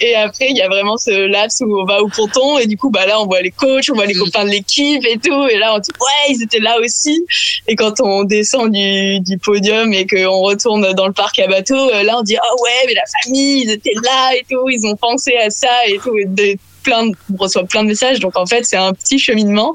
Et 0.00 0.16
après, 0.16 0.48
il 0.50 0.56
y 0.56 0.62
a 0.62 0.68
vraiment 0.68 0.96
ce 0.96 1.26
laps 1.26 1.60
où 1.60 1.80
on 1.80 1.84
va 1.84 2.02
au 2.02 2.08
ponton 2.08 2.58
et 2.58 2.66
du 2.66 2.76
coup, 2.76 2.90
bah 2.90 3.06
là, 3.06 3.20
on 3.20 3.26
voit 3.26 3.42
les 3.42 3.52
coachs, 3.52 3.88
on 3.92 3.94
voit 3.94 4.06
les 4.06 4.14
copains 4.14 4.44
de 4.44 4.50
l'équipe 4.50 5.06
et 5.06 5.18
tout. 5.18 5.46
Et 5.46 5.56
là, 5.56 5.76
on 5.76 5.78
dit, 5.78 5.92
ouais, 6.00 6.34
ils 6.34 6.42
étaient 6.42 6.58
là 6.58 6.76
aussi. 6.80 7.24
Et 7.68 7.76
quand 7.76 8.00
on 8.00 8.24
descend 8.24 8.72
du, 8.72 9.20
du 9.20 9.38
podium 9.38 9.92
et 9.92 10.04
qu'on 10.04 10.40
retourne 10.40 10.92
dans 10.94 11.06
le 11.06 11.12
parc 11.12 11.38
à 11.38 11.46
bateau, 11.46 11.76
euh, 11.76 12.02
là, 12.02 12.18
on 12.18 12.22
dit, 12.22 12.36
ah 12.36 12.54
ouais, 12.60 12.86
mais 12.88 12.94
la 12.94 13.04
famille, 13.22 13.62
ils 13.62 13.70
étaient 13.70 13.94
là 14.02 14.32
et 14.34 14.44
tout, 14.50 14.68
ils 14.68 14.84
ont 14.84 14.96
pensé 14.96 15.36
à 15.36 15.50
ça 15.50 15.86
et 15.86 15.98
tout. 15.98 16.16
Et 16.18 16.58
plein 16.84 17.06
de- 17.06 17.16
on 17.32 17.36
reçoit 17.42 17.64
plein 17.64 17.82
de 17.82 17.88
messages 17.88 18.20
donc 18.20 18.36
en 18.36 18.46
fait 18.46 18.64
c'est 18.64 18.76
un 18.76 18.92
petit 18.92 19.18
cheminement 19.18 19.74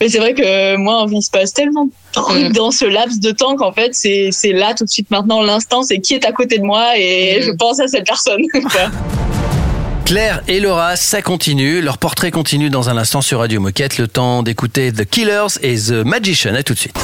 mais 0.00 0.08
c'est 0.08 0.18
vrai 0.18 0.32
que 0.34 0.76
moi 0.76 1.06
il 1.10 1.20
se 1.22 1.30
passe 1.30 1.52
tellement 1.52 1.84
de 1.86 1.90
trucs 2.12 2.52
dans 2.52 2.70
ce 2.70 2.84
laps 2.86 3.20
de 3.20 3.30
temps 3.32 3.56
qu'en 3.56 3.72
fait 3.72 3.90
c'est 3.94 4.30
c'est 4.32 4.52
là 4.52 4.72
tout 4.74 4.84
de 4.84 4.90
suite 4.90 5.10
maintenant 5.10 5.42
l'instant 5.42 5.82
c'est 5.82 5.98
qui 6.00 6.14
est 6.14 6.24
à 6.24 6.32
côté 6.32 6.58
de 6.58 6.64
moi 6.64 6.96
et 6.96 7.42
je 7.42 7.50
pense 7.50 7.80
à 7.80 7.88
cette 7.88 8.06
personne. 8.06 8.42
Claire 10.04 10.42
et 10.48 10.60
Laura, 10.60 10.96
ça 10.96 11.22
continue. 11.22 11.80
Leur 11.80 11.96
portrait 11.96 12.30
continue 12.30 12.68
dans 12.68 12.90
un 12.90 12.98
instant 12.98 13.22
sur 13.22 13.38
Radio 13.38 13.58
Moquette. 13.58 13.96
Le 13.96 14.06
temps 14.06 14.42
d'écouter 14.42 14.92
The 14.92 15.06
Killers 15.08 15.56
et 15.62 15.76
The 15.76 16.04
Magician. 16.04 16.54
À 16.54 16.62
tout 16.62 16.74
de 16.74 16.78
suite. 16.78 16.94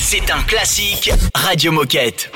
C'est 0.00 0.30
un 0.30 0.42
classique 0.46 1.10
Radio 1.34 1.72
Moquette. 1.72 2.30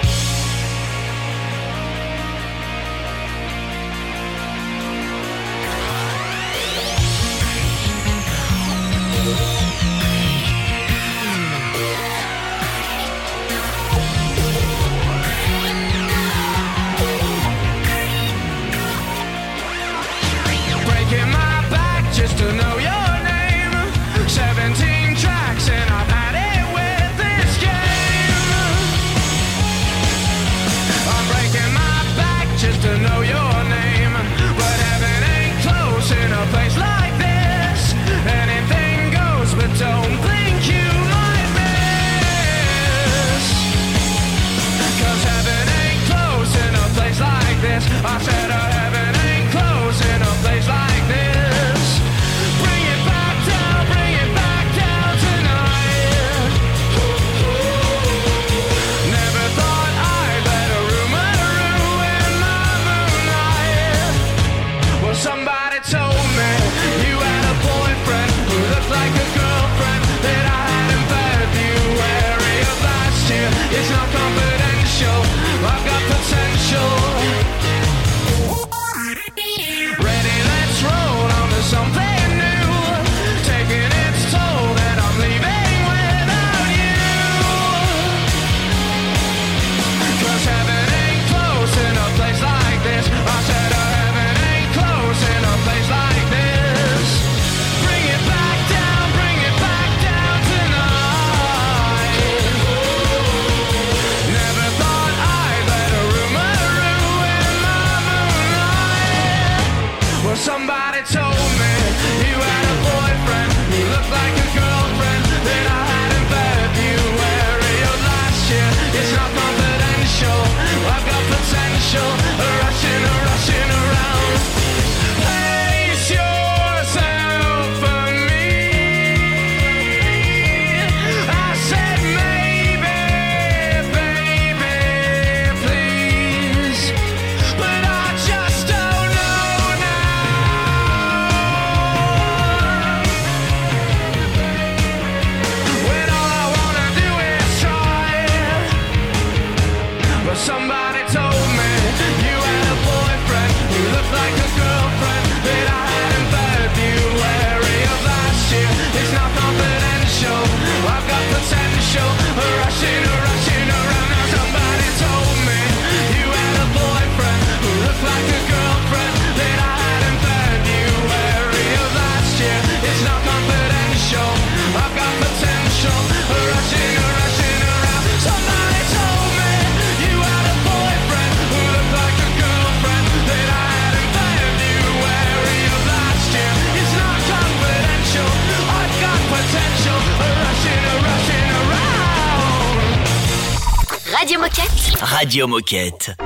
Radio 195.34 195.48
Moquette. 195.48 196.23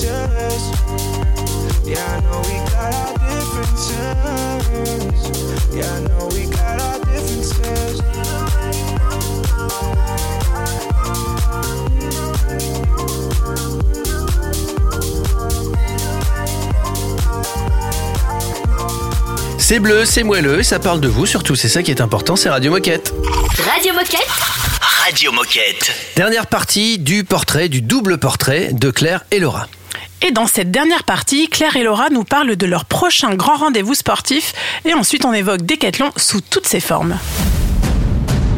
Differences. 0.00 0.70
Yeah, 1.84 1.98
I 1.98 2.20
know 2.20 2.40
we 2.46 2.56
got 2.70 2.94
our 2.94 3.12
differences. 3.28 3.90
Yeah, 5.74 5.94
I 5.94 6.00
know 6.06 6.28
we 6.32 6.46
got 6.46 6.80
our 6.80 6.98
differences. 7.00 8.02
C'est 19.58 19.80
bleu, 19.80 20.06
c'est 20.06 20.22
moelleux, 20.22 20.62
ça 20.62 20.78
parle 20.78 21.00
de 21.00 21.08
vous 21.08 21.26
surtout, 21.26 21.54
c'est 21.54 21.68
ça 21.68 21.82
qui 21.82 21.90
est 21.90 22.00
important, 22.00 22.36
c'est 22.36 22.48
Radio 22.48 22.70
Moquette. 22.70 23.12
Radio 23.70 23.92
Moquette 23.92 24.26
Radio 24.80 25.32
Moquette. 25.32 25.90
Dernière 26.16 26.46
partie 26.46 26.98
du 26.98 27.24
portrait, 27.24 27.68
du 27.68 27.82
double 27.82 28.18
portrait 28.18 28.70
de 28.72 28.90
Claire 28.90 29.24
et 29.30 29.38
Laura. 29.38 29.66
Et 30.20 30.32
dans 30.32 30.46
cette 30.46 30.70
dernière 30.70 31.04
partie, 31.04 31.48
Claire 31.48 31.76
et 31.76 31.84
Laura 31.84 32.10
nous 32.10 32.24
parlent 32.24 32.56
de 32.56 32.66
leur 32.66 32.84
prochain 32.84 33.34
grand 33.34 33.56
rendez-vous 33.56 33.94
sportif 33.94 34.52
et 34.84 34.94
ensuite 34.94 35.24
on 35.24 35.32
évoque 35.32 35.62
Décathlon 35.62 36.10
sous 36.16 36.40
toutes 36.40 36.66
ses 36.66 36.80
formes. 36.80 37.16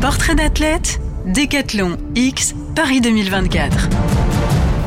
Portrait 0.01 0.35
d'athlète, 0.35 1.01
Décathlon 1.27 1.99
X, 2.15 2.55
Paris 2.75 3.03
2024. 3.03 4.30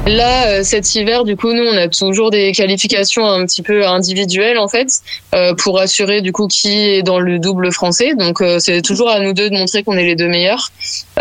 Là, 0.05 0.47
euh, 0.47 0.63
cet 0.63 0.95
hiver, 0.95 1.23
du 1.23 1.37
coup, 1.37 1.53
nous, 1.53 1.63
on 1.63 1.77
a 1.77 1.87
toujours 1.87 2.29
des 2.29 2.51
qualifications 2.51 3.25
un 3.25 3.45
petit 3.45 3.61
peu 3.61 3.87
individuelles, 3.87 4.57
en 4.57 4.67
fait, 4.67 4.89
euh, 5.33 5.53
pour 5.55 5.79
assurer, 5.79 6.19
du 6.19 6.33
coup, 6.33 6.47
qui 6.47 6.77
est 6.77 7.03
dans 7.03 7.19
le 7.19 7.39
double 7.39 7.71
français. 7.71 8.13
Donc, 8.13 8.41
euh, 8.41 8.59
c'est 8.59 8.81
toujours 8.81 9.09
à 9.09 9.21
nous 9.21 9.31
deux 9.31 9.49
de 9.49 9.55
montrer 9.55 9.83
qu'on 9.83 9.95
est 9.95 10.03
les 10.03 10.15
deux 10.15 10.27
meilleurs. 10.27 10.71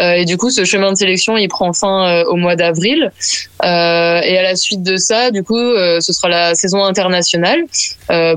Et 0.00 0.24
du 0.24 0.38
coup, 0.38 0.50
ce 0.50 0.64
chemin 0.64 0.90
de 0.90 0.96
sélection, 0.96 1.36
il 1.36 1.48
prend 1.48 1.74
fin 1.74 2.22
au 2.24 2.36
mois 2.36 2.56
d'avril. 2.56 3.12
Et 3.62 3.66
à 3.66 4.42
la 4.42 4.56
suite 4.56 4.82
de 4.82 4.96
ça, 4.96 5.30
du 5.30 5.44
coup, 5.44 5.54
ce 5.54 6.12
sera 6.12 6.30
la 6.30 6.54
saison 6.54 6.82
internationale 6.82 7.60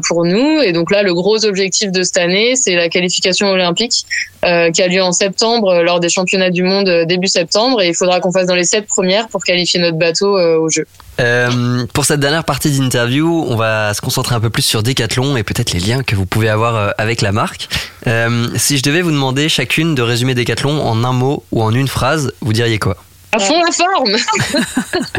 pour 0.05 0.25
nous. 0.25 0.61
Et 0.61 0.73
donc 0.73 0.91
là, 0.91 1.01
le 1.01 1.13
gros 1.13 1.45
objectif 1.45 1.91
de 1.91 2.03
cette 2.03 2.17
année, 2.17 2.55
c'est 2.57 2.75
la 2.75 2.89
qualification 2.89 3.47
olympique 3.47 4.05
qui 4.41 4.81
a 4.81 4.87
lieu 4.89 5.01
en 5.01 5.13
septembre 5.13 5.81
lors 5.81 6.01
des 6.01 6.09
championnats 6.09 6.51
du 6.51 6.61
monde 6.61 7.05
début 7.07 7.27
septembre. 7.27 7.81
Et 7.81 7.87
il 7.87 7.95
faudra 7.95 8.19
qu'on 8.19 8.33
fasse 8.33 8.47
dans 8.47 8.55
les 8.55 8.65
sept 8.65 8.85
premières 8.85 9.29
pour 9.29 9.41
qualifier 9.41 9.79
notre 9.79 9.97
bateau 9.97 10.34
euh, 10.37 10.57
au 10.57 10.69
jeu. 10.69 10.85
Euh, 11.19 11.85
pour 11.93 12.05
cette 12.05 12.19
dernière 12.19 12.43
partie 12.43 12.77
d'interview, 12.77 13.45
on 13.47 13.55
va 13.55 13.93
se 13.93 14.01
concentrer 14.01 14.35
un 14.35 14.39
peu 14.39 14.49
plus 14.49 14.63
sur 14.63 14.83
Decathlon 14.83 15.37
et 15.37 15.43
peut-être 15.43 15.71
les 15.71 15.79
liens 15.79 16.03
que 16.03 16.15
vous 16.15 16.25
pouvez 16.25 16.49
avoir 16.49 16.75
euh, 16.75 16.89
avec 16.97 17.21
la 17.21 17.31
marque. 17.31 17.69
Euh, 18.07 18.47
si 18.55 18.77
je 18.77 18.83
devais 18.83 19.01
vous 19.01 19.11
demander 19.11 19.49
chacune 19.49 19.95
de 19.95 20.01
résumer 20.01 20.35
Decathlon 20.35 20.81
en 20.81 21.03
un 21.03 21.13
mot 21.13 21.43
ou 21.51 21.61
en 21.61 21.71
une 21.73 21.87
phrase, 21.87 22.33
vous 22.41 22.53
diriez 22.53 22.79
quoi? 22.79 22.97
À 23.31 23.39
fond 23.39 23.61
la 23.63 23.71
forme 23.71 24.15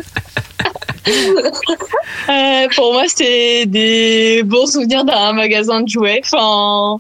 Euh, 2.29 2.67
pour 2.75 2.93
moi, 2.93 3.05
c'était 3.07 3.67
des 3.67 4.43
bons 4.43 4.67
souvenirs 4.67 5.05
d'un 5.05 5.33
magasin 5.33 5.83
de 5.83 5.89
jouets. 5.89 6.21
Enfin, 6.25 6.99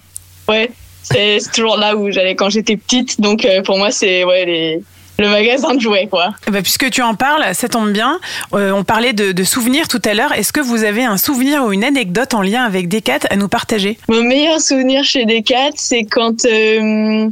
ouais, 0.48 0.70
c'est 1.02 1.40
c'est 1.40 1.50
toujours 1.50 1.76
là 1.76 1.96
où 1.96 2.10
j'allais 2.12 2.36
quand 2.36 2.48
j'étais 2.48 2.76
petite. 2.76 3.20
Donc, 3.20 3.44
euh, 3.44 3.62
pour 3.62 3.76
moi, 3.76 3.90
c'est 3.90 4.22
ouais, 4.22 4.44
les, 4.44 4.82
le 5.18 5.28
magasin 5.28 5.74
de 5.74 5.80
jouets, 5.80 6.06
quoi. 6.08 6.34
Ben, 6.50 6.62
puisque 6.62 6.90
tu 6.90 7.02
en 7.02 7.14
parles, 7.14 7.54
ça 7.54 7.68
tombe 7.68 7.90
bien. 7.92 8.18
Euh, 8.54 8.70
on 8.72 8.84
parlait 8.84 9.12
de, 9.12 9.32
de 9.32 9.44
souvenirs 9.44 9.88
tout 9.88 10.02
à 10.04 10.14
l'heure. 10.14 10.32
Est-ce 10.32 10.52
que 10.52 10.60
vous 10.60 10.84
avez 10.84 11.04
un 11.04 11.16
souvenir 11.16 11.64
ou 11.64 11.72
une 11.72 11.84
anecdote 11.84 12.34
en 12.34 12.42
lien 12.42 12.64
avec 12.64 12.88
Decat 12.88 13.20
à 13.30 13.36
nous 13.36 13.48
partager? 13.48 13.98
Mon 14.08 14.22
meilleur 14.22 14.60
souvenir 14.60 15.04
chez 15.04 15.24
Decat, 15.24 15.70
c'est 15.76 16.04
quand 16.04 16.44
euh, 16.44 17.28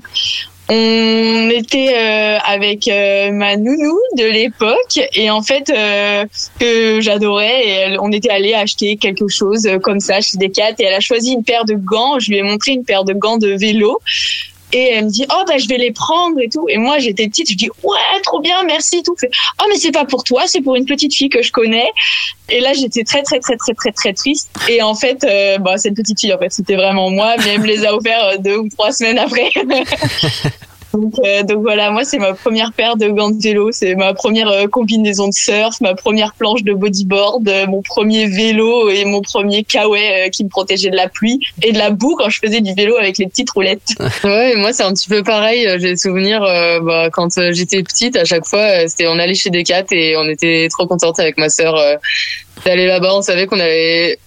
on 0.70 1.50
était 1.50 1.92
euh, 1.94 2.38
avec 2.46 2.88
ma 3.32 3.56
nounou 3.56 3.98
de 4.16 4.24
l'époque 4.24 4.98
et 5.14 5.28
en 5.30 5.42
fait 5.42 5.64
que 6.58 7.00
j'adorais 7.02 7.60
et 7.66 7.70
elle- 7.70 7.98
on 8.00 8.10
était 8.10 8.30
allé 8.30 8.54
acheter 8.54 8.96
quelque 8.96 9.28
chose 9.28 9.68
comme 9.82 10.00
ça 10.00 10.22
chez 10.22 10.38
Decat 10.38 10.70
et 10.78 10.84
elle 10.84 10.94
a 10.94 11.00
choisi 11.00 11.32
une 11.32 11.44
paire 11.44 11.66
de 11.66 11.74
gants. 11.74 12.18
Je 12.18 12.30
lui 12.30 12.38
ai 12.38 12.42
montré 12.42 12.72
une 12.72 12.84
paire 12.84 13.04
de 13.04 13.12
gants 13.12 13.36
de 13.36 13.48
vélo. 13.48 14.00
Et 14.74 14.90
elle 14.92 15.04
me 15.04 15.10
dit 15.10 15.24
oh 15.30 15.44
bah 15.46 15.56
je 15.56 15.68
vais 15.68 15.78
les 15.78 15.92
prendre 15.92 16.40
et 16.40 16.48
tout. 16.48 16.66
Et 16.68 16.78
moi 16.78 16.98
j'étais 16.98 17.28
petite 17.28 17.48
je 17.48 17.54
dis 17.54 17.70
ouais 17.84 18.20
trop 18.24 18.40
bien 18.40 18.60
merci 18.64 19.04
tout. 19.04 19.14
Fait 19.16 19.30
oh 19.62 19.66
mais 19.68 19.76
c'est 19.76 19.92
pas 19.92 20.04
pour 20.04 20.24
toi 20.24 20.42
c'est 20.46 20.60
pour 20.60 20.74
une 20.74 20.84
petite 20.84 21.14
fille 21.14 21.28
que 21.28 21.42
je 21.42 21.52
connais. 21.52 21.86
Et 22.48 22.58
là 22.58 22.72
j'étais 22.72 23.04
très 23.04 23.22
très 23.22 23.38
très 23.38 23.56
très 23.56 23.72
très 23.72 23.92
très 23.92 24.12
triste. 24.12 24.50
Et 24.68 24.82
en 24.82 24.96
fait 24.96 25.22
euh, 25.22 25.58
bah 25.58 25.78
cette 25.78 25.94
petite 25.94 26.18
fille 26.18 26.34
en 26.34 26.38
fait 26.38 26.50
c'était 26.52 26.74
vraiment 26.74 27.08
moi. 27.08 27.36
Mais 27.38 27.54
elle 27.54 27.60
me 27.60 27.66
les 27.66 27.86
a 27.86 27.94
offerts 27.94 28.24
euh, 28.24 28.36
deux 28.38 28.56
ou 28.56 28.68
trois 28.68 28.90
semaines 28.90 29.18
après 29.18 29.50
donc, 30.94 31.14
euh, 31.24 31.42
donc 31.42 31.62
voilà 31.62 31.90
moi 31.90 32.04
c'est 32.04 32.18
ma 32.18 32.32
première 32.34 32.72
paire 32.72 32.96
de 32.96 33.08
gants 33.08 33.30
de 33.30 33.42
vélo 33.42 33.70
c'est 33.72 33.94
ma 33.94 34.14
première 34.14 34.48
euh, 34.48 34.66
combinaison 34.66 35.28
de 35.28 35.32
surf 35.34 35.80
ma 35.80 35.94
première 35.94 36.34
planche 36.34 36.62
de 36.62 36.72
bodyboard 36.72 37.48
euh, 37.48 37.66
mon 37.66 37.82
premier 37.82 38.26
vélo 38.26 38.88
et 38.88 39.04
mon 39.04 39.20
premier 39.20 39.64
kawaii 39.64 40.26
euh, 40.26 40.28
qui 40.28 40.44
me 40.44 40.48
protégeait 40.48 40.90
de 40.90 40.96
la 40.96 41.08
pluie 41.08 41.40
et 41.62 41.72
de 41.72 41.78
la 41.78 41.90
boue 41.90 42.16
quand 42.18 42.30
je 42.30 42.38
faisais 42.38 42.60
du 42.60 42.72
vélo 42.74 42.96
avec 42.96 43.18
les 43.18 43.26
petites 43.26 43.50
roulettes 43.50 43.94
Ouais, 44.24 44.52
et 44.54 44.56
moi 44.56 44.72
c'est 44.72 44.82
un 44.82 44.92
petit 44.92 45.08
peu 45.08 45.22
pareil. 45.22 45.66
J'ai 45.78 45.90
le 45.90 45.96
souvenir 45.96 46.42
euh, 46.42 46.80
bah, 46.80 47.10
quand 47.12 47.36
euh, 47.38 47.52
j'étais 47.52 47.82
petite, 47.82 48.16
à 48.16 48.24
chaque 48.24 48.46
fois, 48.46 48.60
euh, 48.60 48.84
c'était 48.88 49.06
on 49.06 49.18
allait 49.18 49.34
chez 49.34 49.50
Decat 49.50 49.84
et 49.92 50.16
on 50.16 50.28
était 50.28 50.68
trop 50.70 50.86
contente 50.86 51.18
avec 51.20 51.38
ma 51.38 51.48
sœur 51.48 51.76
euh, 51.76 51.96
d'aller 52.64 52.86
là-bas. 52.86 53.14
On 53.14 53.22
savait 53.22 53.46
qu'on 53.46 53.60
allait 53.60 54.18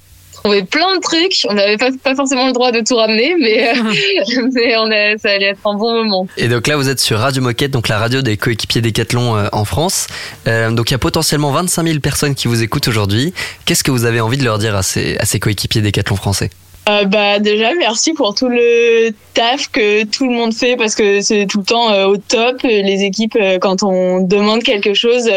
trouver 0.47 0.63
plein 0.63 0.95
de 0.95 1.01
trucs. 1.01 1.45
On 1.49 1.53
n'avait 1.53 1.77
pas, 1.77 1.89
pas 2.03 2.15
forcément 2.15 2.47
le 2.47 2.53
droit 2.53 2.71
de 2.71 2.81
tout 2.81 2.95
ramener, 2.95 3.35
mais, 3.39 3.69
euh, 3.69 3.73
mais 4.53 4.77
on 4.77 4.89
a, 4.89 5.17
ça 5.17 5.29
allait 5.29 5.49
être 5.49 5.65
un 5.65 5.75
bon 5.75 6.03
moment. 6.03 6.27
Et 6.37 6.47
donc 6.47 6.67
là, 6.67 6.77
vous 6.77 6.89
êtes 6.89 6.99
sur 6.99 7.19
Radio 7.19 7.41
Moquette, 7.41 7.71
donc 7.71 7.87
la 7.87 7.97
radio 7.97 8.21
des 8.21 8.37
coéquipiers 8.37 8.81
Decathlon 8.81 9.35
euh, 9.35 9.47
en 9.51 9.65
France. 9.65 10.07
Euh, 10.47 10.71
donc 10.71 10.89
il 10.89 10.93
y 10.93 10.95
a 10.95 10.99
potentiellement 10.99 11.51
25 11.51 11.85
000 11.85 11.99
personnes 11.99 12.35
qui 12.35 12.47
vous 12.47 12.63
écoutent 12.63 12.87
aujourd'hui. 12.87 13.33
Qu'est-ce 13.65 13.83
que 13.83 13.91
vous 13.91 14.05
avez 14.05 14.21
envie 14.21 14.37
de 14.37 14.43
leur 14.43 14.57
dire 14.57 14.75
à 14.75 14.83
ces, 14.83 15.17
à 15.17 15.25
ces 15.25 15.39
coéquipiers 15.39 15.81
Decathlon 15.81 16.15
français? 16.15 16.49
Euh, 16.87 17.03
bah 17.03 17.39
déjà 17.39 17.73
merci 17.73 18.13
pour 18.13 18.33
tout 18.33 18.47
le 18.47 19.09
taf 19.33 19.69
que 19.69 20.05
tout 20.05 20.25
le 20.25 20.33
monde 20.33 20.53
fait 20.53 20.77
parce 20.77 20.95
que 20.95 21.19
c'est 21.19 21.45
tout 21.45 21.59
le 21.59 21.65
temps 21.65 21.91
euh, 21.91 22.05
au 22.07 22.17
top. 22.17 22.61
Les 22.63 23.03
équipes 23.03 23.37
euh, 23.39 23.59
quand 23.59 23.83
on 23.83 24.21
demande 24.21 24.63
quelque 24.63 24.93
chose 24.93 25.29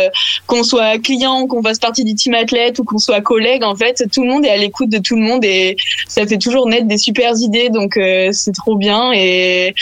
qu'on 0.47 0.63
soit 0.63 0.99
client 0.99 1.49
qu'on 1.49 1.63
fasse 1.63 1.81
partie 1.81 2.05
du 2.05 2.15
team 2.15 2.35
athlète 2.35 2.79
ou 2.79 2.85
qu'on 2.85 2.99
soit 2.99 3.21
collègue 3.21 3.65
en 3.65 3.75
fait 3.75 4.05
tout 4.13 4.23
le 4.23 4.29
monde 4.29 4.45
est 4.45 4.51
à 4.51 4.57
l'écoute 4.57 4.91
de 4.91 4.99
tout 4.99 5.17
le 5.17 5.23
monde 5.23 5.45
et 5.45 5.77
ça 6.07 6.25
fait 6.25 6.39
toujours 6.39 6.69
naître 6.69 6.87
des 6.87 6.99
super 6.99 7.33
idées. 7.37 7.69
Donc 7.69 7.99
c'est 8.33 8.55
trop 8.55 8.77
bien 8.77 9.13
et 9.13 9.75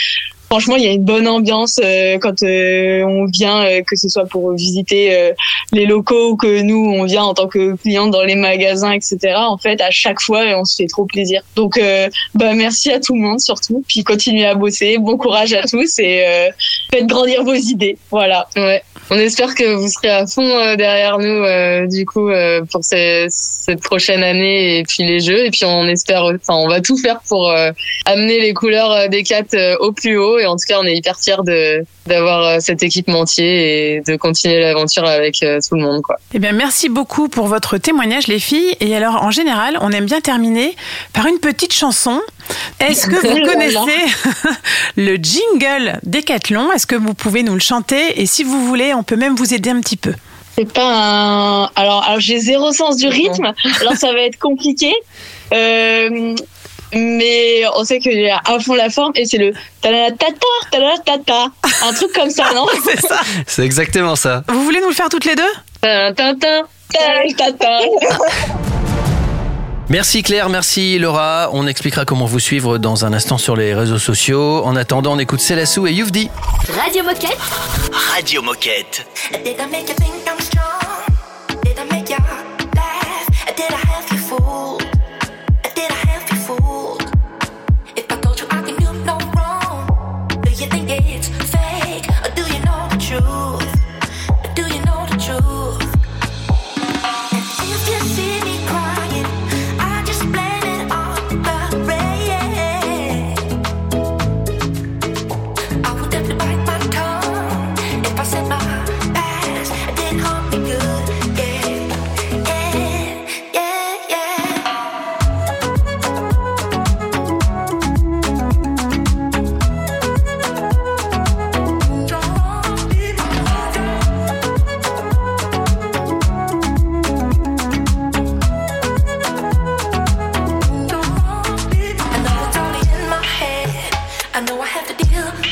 Franchement, 0.49 0.75
il 0.77 0.83
y 0.83 0.87
a 0.87 0.91
une 0.91 1.03
bonne 1.03 1.27
ambiance 1.27 1.79
euh, 1.83 2.17
quand 2.19 2.41
euh, 2.43 3.03
on 3.03 3.25
vient, 3.25 3.63
euh, 3.65 3.81
que 3.85 3.95
ce 3.95 4.09
soit 4.09 4.25
pour 4.25 4.51
visiter 4.53 5.33
les 5.71 5.85
locaux 5.85 6.31
ou 6.31 6.35
que 6.37 6.61
nous, 6.61 6.91
on 6.97 7.03
vient 7.05 7.23
en 7.23 7.33
tant 7.33 7.47
que 7.47 7.75
client 7.75 8.07
dans 8.07 8.23
les 8.23 8.35
magasins, 8.35 8.91
etc. 8.91 9.17
En 9.37 9.57
fait, 9.57 9.79
à 9.81 9.91
chaque 9.91 10.19
fois, 10.21 10.41
on 10.57 10.65
se 10.65 10.75
fait 10.75 10.87
trop 10.87 11.05
plaisir. 11.05 11.41
Donc, 11.55 11.79
bah, 12.33 12.53
merci 12.53 12.91
à 12.91 12.99
tout 12.99 13.13
le 13.13 13.21
monde 13.21 13.39
surtout. 13.39 13.83
Puis 13.87 14.03
continuez 14.03 14.45
à 14.45 14.55
bosser. 14.55 14.97
Bon 14.97 15.17
courage 15.17 15.53
à 15.53 15.61
tous 15.63 15.99
et 15.99 16.23
faites 16.91 17.05
grandir 17.07 17.43
vos 17.43 17.53
idées. 17.53 17.97
Voilà. 18.09 18.47
Ouais. 18.55 18.81
On 19.11 19.15
espère 19.15 19.55
que 19.55 19.73
vous 19.73 19.87
serez 19.87 20.09
à 20.09 20.25
fond 20.27 20.75
derrière 20.75 21.17
nous, 21.19 21.25
euh, 21.43 21.87
du 21.87 22.05
coup, 22.05 22.29
euh, 22.29 22.61
pour 22.71 22.83
ces- 22.83 23.27
cette 23.29 23.81
prochaine 23.81 24.23
année 24.23 24.79
et 24.79 24.83
puis 24.83 25.03
les 25.03 25.19
jeux. 25.19 25.45
Et 25.45 25.51
puis 25.51 25.65
on 25.65 25.87
espère, 25.87 26.23
enfin, 26.25 26.55
on 26.55 26.67
va 26.67 26.81
tout 26.81 26.97
faire 26.97 27.19
pour 27.27 27.49
euh, 27.49 27.71
amener 28.05 28.39
les 28.39 28.53
couleurs 28.53 29.09
des 29.09 29.23
quatre 29.23 29.53
euh, 29.55 29.75
au 29.79 29.91
plus 29.91 30.17
haut. 30.17 30.37
Et 30.39 30.45
en 30.45 30.55
tout 30.55 30.65
cas, 30.67 30.79
on 30.79 30.85
est 30.85 30.95
hyper 30.95 31.19
fiers 31.19 31.43
de 31.45 31.85
d'avoir 32.05 32.43
euh, 32.43 32.57
cet 32.59 32.81
équipementier 32.81 33.95
et 33.95 34.01
de 34.01 34.15
continuer 34.15 34.59
l'aventure 34.59 35.05
avec 35.05 35.43
euh, 35.43 35.59
tout 35.67 35.75
le 35.75 35.81
monde, 35.81 36.01
quoi. 36.01 36.15
Eh 36.33 36.39
bien, 36.39 36.51
merci 36.51 36.89
beaucoup 36.89 37.29
pour 37.29 37.47
votre 37.47 37.77
témoignage, 37.77 38.27
les 38.27 38.39
filles. 38.39 38.75
Et 38.79 38.95
alors, 38.95 39.23
en 39.23 39.31
général, 39.31 39.77
on 39.81 39.91
aime 39.91 40.05
bien 40.05 40.21
terminer 40.21 40.75
par 41.13 41.27
une 41.27 41.39
petite 41.39 41.73
chanson. 41.73 42.19
Est-ce 42.79 43.07
que 43.07 43.15
vous 43.15 43.45
connaissez 43.45 43.77
le 44.95 45.15
jingle 45.15 45.99
Décathlon 46.03 46.71
Est-ce 46.71 46.87
que 46.87 46.95
vous 46.95 47.13
pouvez 47.13 47.43
nous 47.43 47.53
le 47.53 47.59
chanter? 47.59 48.21
Et 48.21 48.25
si 48.25 48.43
vous 48.43 48.65
voulez, 48.65 48.93
on 48.93 49.03
peut 49.03 49.17
même 49.17 49.35
vous 49.35 49.53
aider 49.53 49.69
un 49.69 49.81
petit 49.81 49.97
peu. 49.97 50.13
C'est 50.55 50.71
pas 50.73 50.83
un. 50.83 51.69
Alors, 51.75 52.03
alors 52.03 52.19
j'ai 52.19 52.39
zéro 52.39 52.73
sens 52.73 52.97
du 52.97 53.07
rythme. 53.07 53.53
Alors 53.81 53.93
ça 53.95 54.11
va 54.11 54.19
être 54.21 54.39
compliqué. 54.39 54.93
Euh, 55.53 56.35
mais 56.93 57.63
on 57.75 57.83
sait 57.83 57.99
qu'il 57.99 58.19
est 58.19 58.31
à 58.31 58.59
fond 58.59 58.75
la 58.75 58.89
forme 58.89 59.11
et 59.15 59.25
c'est 59.25 59.37
le 59.37 59.53
talalatata 59.81 61.47
un 61.83 61.93
truc 61.93 62.11
comme 62.13 62.29
ça, 62.29 62.51
non 62.53 62.65
C'est 62.83 63.01
ça. 63.01 63.19
C'est 63.47 63.63
exactement 63.63 64.15
ça. 64.15 64.43
Vous 64.47 64.63
voulez 64.63 64.81
nous 64.81 64.89
le 64.89 64.95
faire 64.95 65.09
toutes 65.09 65.25
les 65.25 65.35
deux? 65.35 65.51
Merci 69.89 70.21
Claire, 70.21 70.49
merci 70.49 70.99
Laura. 70.99 71.49
On 71.51 71.65
expliquera 71.65 72.05
comment 72.05 72.25
vous 72.25 72.39
suivre 72.39 72.77
dans 72.77 73.05
un 73.05 73.13
instant 73.13 73.39
sur 73.39 73.55
les 73.55 73.73
réseaux 73.73 73.97
sociaux. 73.97 74.63
En 74.63 74.75
attendant, 74.75 75.13
on 75.13 75.19
écoute 75.19 75.39
Célassou 75.39 75.87
et 75.87 75.93
Youfdi. 75.93 76.29
Radio 76.79 77.03
Moquette. 77.03 77.37
Radio 78.13 78.43
Moquette. 78.43 79.07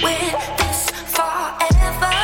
with 0.01 0.57
this 0.57 0.89
forever. 1.13 2.16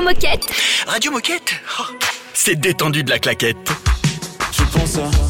Radio 0.00 0.14
Moquette. 0.14 0.46
Radio 0.86 1.10
Moquette? 1.12 1.54
Oh, 1.78 1.82
c'est 2.32 2.58
détendu 2.58 3.04
de 3.04 3.10
la 3.10 3.18
claquette. 3.18 3.70
Je 4.50 4.62
pense 4.72 4.96
à... 4.96 5.29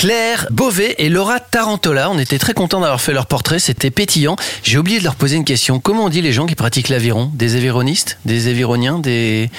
Claire 0.00 0.46
Beauvais 0.50 0.94
et 0.96 1.10
Laura 1.10 1.40
Tarantola, 1.40 2.08
on 2.10 2.18
était 2.18 2.38
très 2.38 2.54
contents 2.54 2.80
d'avoir 2.80 3.02
fait 3.02 3.12
leur 3.12 3.26
portrait, 3.26 3.58
c'était 3.58 3.90
pétillant. 3.90 4.34
J'ai 4.62 4.78
oublié 4.78 4.98
de 4.98 5.04
leur 5.04 5.14
poser 5.14 5.36
une 5.36 5.44
question. 5.44 5.78
Comment 5.78 6.06
on 6.06 6.08
dit 6.08 6.22
les 6.22 6.32
gens 6.32 6.46
qui 6.46 6.54
pratiquent 6.54 6.88
l'aviron? 6.88 7.30
Des 7.34 7.54
avironistes? 7.54 8.16
Des 8.24 8.48
avironiens? 8.48 8.98
Des... 8.98 9.50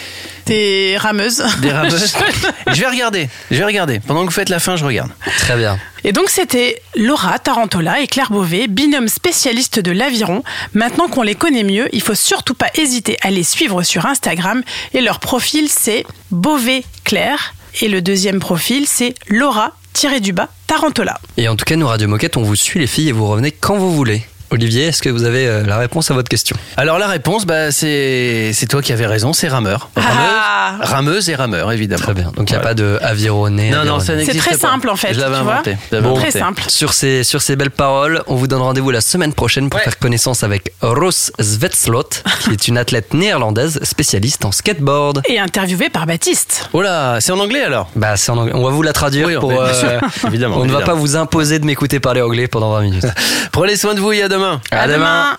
Des 0.48 0.98
rameuses. 0.98 1.44
Des 1.62 1.72
rameuses 1.72 2.16
Je 2.74 2.82
vais 2.82 2.88
regarder, 2.88 3.30
je 3.52 3.58
vais 3.58 3.66
regarder. 3.66 4.00
Pendant 4.00 4.22
que 4.22 4.26
vous 4.26 4.32
faites 4.32 4.50
la 4.50 4.60
fin, 4.60 4.78
je 4.78 4.84
regarde. 4.84 5.12
Très 5.38 5.56
bien. 5.56 5.78
Et 6.04 6.12
donc 6.12 6.32
c'était 6.32 6.82
Laura 6.96 7.38
Tarantola 7.38 8.02
et 8.02 8.08
Claire 8.08 8.32
Beauvais, 8.32 8.68
binôme 8.68 9.10
spécialiste 9.10 9.80
de 9.80 9.92
l'aviron. 9.92 10.44
Maintenant 10.74 11.08
qu'on 11.08 11.22
les 11.22 11.36
connaît 11.36 11.64
mieux, 11.64 11.88
il 11.94 12.02
faut 12.02 12.16
surtout 12.16 12.56
pas 12.56 12.72
hésiter 12.74 13.16
à 13.22 13.30
les 13.30 13.44
suivre 13.44 13.84
sur 13.84 14.08
Instagram 14.08 14.64
et 14.96 15.02
leur 15.02 15.20
profil 15.20 15.70
c'est 15.70 16.04
Beauvais 16.32 16.84
Claire 17.04 17.54
et 17.80 17.88
le 17.88 18.02
deuxième 18.02 18.40
profil 18.40 18.88
c'est 18.88 19.14
Laura 19.28 19.76
tiré 19.94 20.20
du 20.20 20.34
bas 20.34 20.50
Tarantola. 20.68 21.20
Et 21.38 21.48
en 21.48 21.56
tout 21.56 21.66
cas, 21.66 21.76
nous, 21.76 21.88
Radio 21.88 22.08
Moquette, 22.08 22.38
on 22.38 22.44
vous 22.44 22.56
suit 22.56 22.80
les 22.80 22.88
filles 22.88 23.10
et 23.10 23.12
vous 23.12 23.28
revenez 23.28 23.52
quand 23.52 23.78
vous 23.78 23.92
voulez. 23.94 24.24
Olivier, 24.54 24.88
est-ce 24.88 25.02
que 25.02 25.08
vous 25.10 25.24
avez 25.24 25.48
euh, 25.48 25.64
la 25.66 25.78
réponse 25.78 26.12
à 26.12 26.14
votre 26.14 26.28
question? 26.28 26.58
Alors 26.76 27.00
la 27.00 27.08
réponse, 27.08 27.46
bah, 27.46 27.72
c'est 27.72 28.52
c'est 28.54 28.66
toi 28.68 28.82
qui 28.82 28.92
avais 28.92 29.06
raison, 29.06 29.32
c'est 29.32 29.48
rameur. 29.48 29.90
Rameuse, 29.96 30.12
Ah. 30.14 30.76
rameuse 30.82 31.30
et 31.30 31.36
rameur, 31.36 31.72
évidemment. 31.72 32.02
Très 32.04 32.14
bien. 32.14 32.32
Donc 32.36 32.50
il 32.50 32.54
n'y 32.54 32.56
a 32.56 32.58
Ouais. 32.58 32.64
pas 32.64 32.74
de 32.74 33.00
avironné. 33.02 33.70
Non, 33.72 33.86
non, 33.86 34.00
ça 34.02 34.14
n'existe 34.14 34.40
très 34.40 34.58
simple, 34.58 34.90
en 34.90 34.98
fait, 34.98 35.14
Je 35.14 35.20
l'avais 35.22 35.38
tu 35.38 35.44
vois. 35.44 35.54
inventé. 35.54 35.78
je 35.90 35.96
l'avais 35.96 36.08
Bon, 36.10 36.16
Très 36.16 36.32
simple. 36.32 36.64
Sur 36.68 36.92
ces, 36.94 37.24
sur 37.24 37.42
ces 37.42 37.56
belles 37.56 37.72
paroles, 37.72 38.24
on 38.28 38.36
vous 38.36 38.48
donne 38.48 38.62
rendez-vous 38.62 38.92
la 38.92 39.00
semaine 39.00 39.34
prochaine 39.34 39.70
pour 39.70 39.80
faire 39.80 39.98
connaissance 39.98 40.44
avec 40.44 40.74
Roos 40.82 41.32
Zwetslot, 41.42 42.10
qui 42.44 42.52
est 42.52 42.68
une 42.68 42.78
athlète 42.78 43.14
néerlandaise 43.14 43.80
spécialiste 43.84 44.44
en 44.44 44.52
skateboard. 44.52 45.22
Et 45.30 45.40
interviewé 45.40 45.90
par 45.90 46.06
Baptiste. 46.06 46.70
Oh 46.74 46.82
là, 46.82 47.22
c'est 47.22 47.32
en 47.32 47.40
anglais 47.40 47.64
alors? 47.64 47.90
Bah, 47.96 48.18
c'est 48.18 48.32
en 48.32 48.38
anglais. 48.38 48.54
On 48.54 48.64
va 48.64 48.70
vous 48.72 48.82
la 48.84 48.92
traduire 48.92 49.28
Oui, 49.28 49.36
pour. 49.40 49.54
euh, 49.62 49.72
évidemment. 50.28 50.58
on 50.58 50.66
ne 50.66 50.72
va 50.74 50.82
pas 50.82 50.94
vous 50.94 51.16
imposer 51.16 51.58
de 51.60 51.66
m'écouter 51.66 52.02
parler 52.02 52.22
anglais 52.22 52.48
pendant 52.50 52.72
20 52.74 52.82
minutes. 52.82 53.06
Prenez 53.54 53.78
soin 53.78 53.94
de 53.96 54.02
vous 54.02 54.12
et 54.12 54.22
à 54.24 54.28
demain. 54.28 54.41
À 54.72 54.88
demain. 54.88 55.36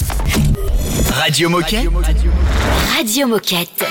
Radio 1.19 1.49
Moquette. 1.49 1.89
Radio 2.97 3.27
Moquette. 3.27 3.85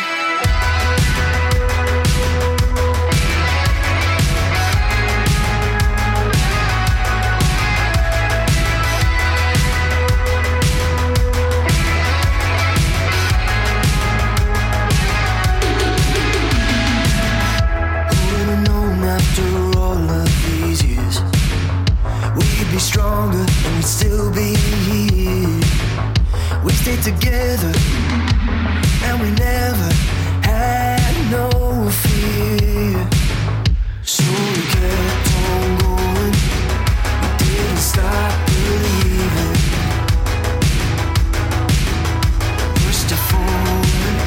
Stronger 22.82 23.38
and 23.38 23.76
we'd 23.76 23.86
still 23.86 24.34
be 24.34 24.71
together 27.02 27.74
and 29.06 29.20
we 29.20 29.32
never 29.32 29.90
had 30.46 31.14
no 31.32 31.50
fear. 31.90 33.10
So 34.04 34.24
we 34.24 34.62
kept 34.76 35.28
on 35.50 35.78
going 35.82 36.34
We 37.22 37.30
didn't 37.40 37.78
stop 37.78 38.34
believing. 38.46 39.58
Pushed 42.82 43.12
it 43.16 43.22
forward 43.32 44.18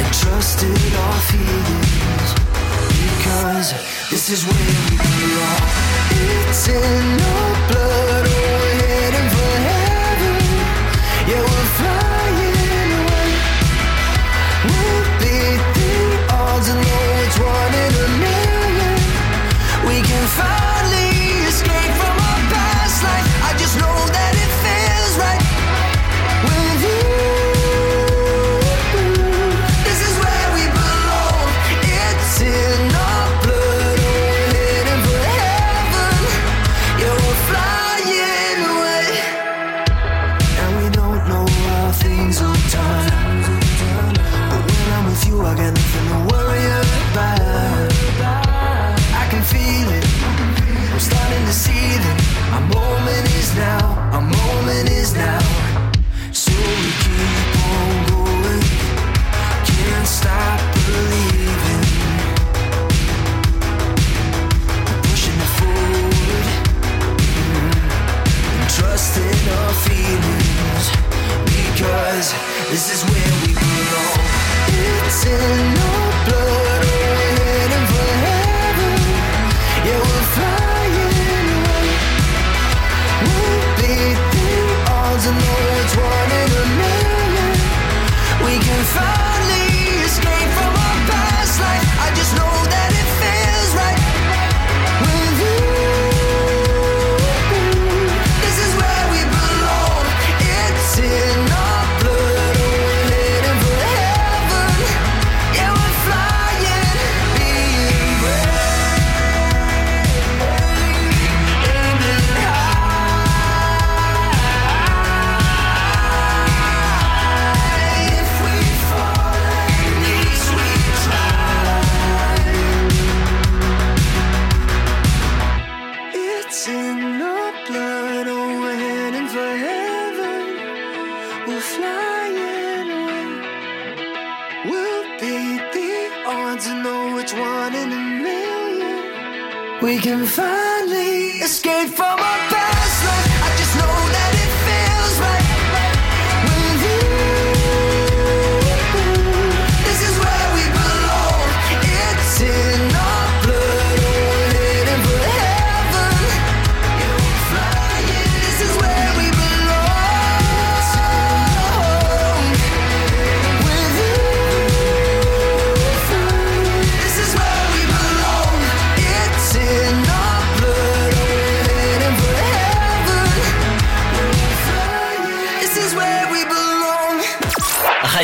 and 0.00 0.10
trusted 0.22 0.94
our 1.04 1.18
feelings 1.30 2.30
because 2.88 3.68
this 4.10 4.30
is 4.30 4.46
where 4.46 4.71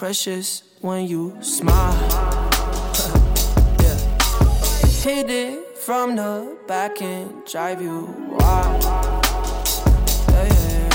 Precious 0.00 0.62
when 0.80 1.06
you 1.06 1.36
smile. 1.42 1.92
yeah. 3.82 3.98
Hit 5.04 5.28
it 5.28 5.76
from 5.76 6.16
the 6.16 6.56
back 6.66 7.02
and 7.02 7.44
drive 7.44 7.82
you 7.82 8.06
wild. 8.30 8.82
Yeah, 10.30 10.46
yeah. 10.48 10.88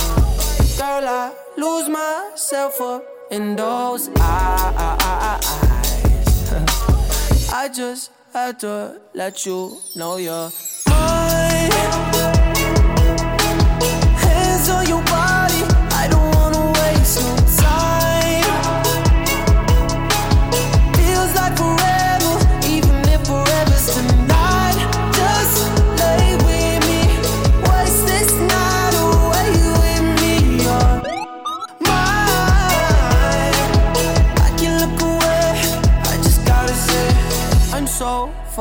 Girl, 0.79 1.07
I 1.07 1.33
lose 1.55 1.87
myself 1.87 2.81
up 2.81 3.03
in 3.29 3.55
those 3.55 4.09
eyes. 4.19 5.45
I 7.53 7.69
just 7.71 8.09
had 8.33 8.59
to 8.61 8.99
let 9.13 9.45
you 9.45 9.77
know 9.95 10.17
you're 10.17 10.49
mine. 10.89 12.34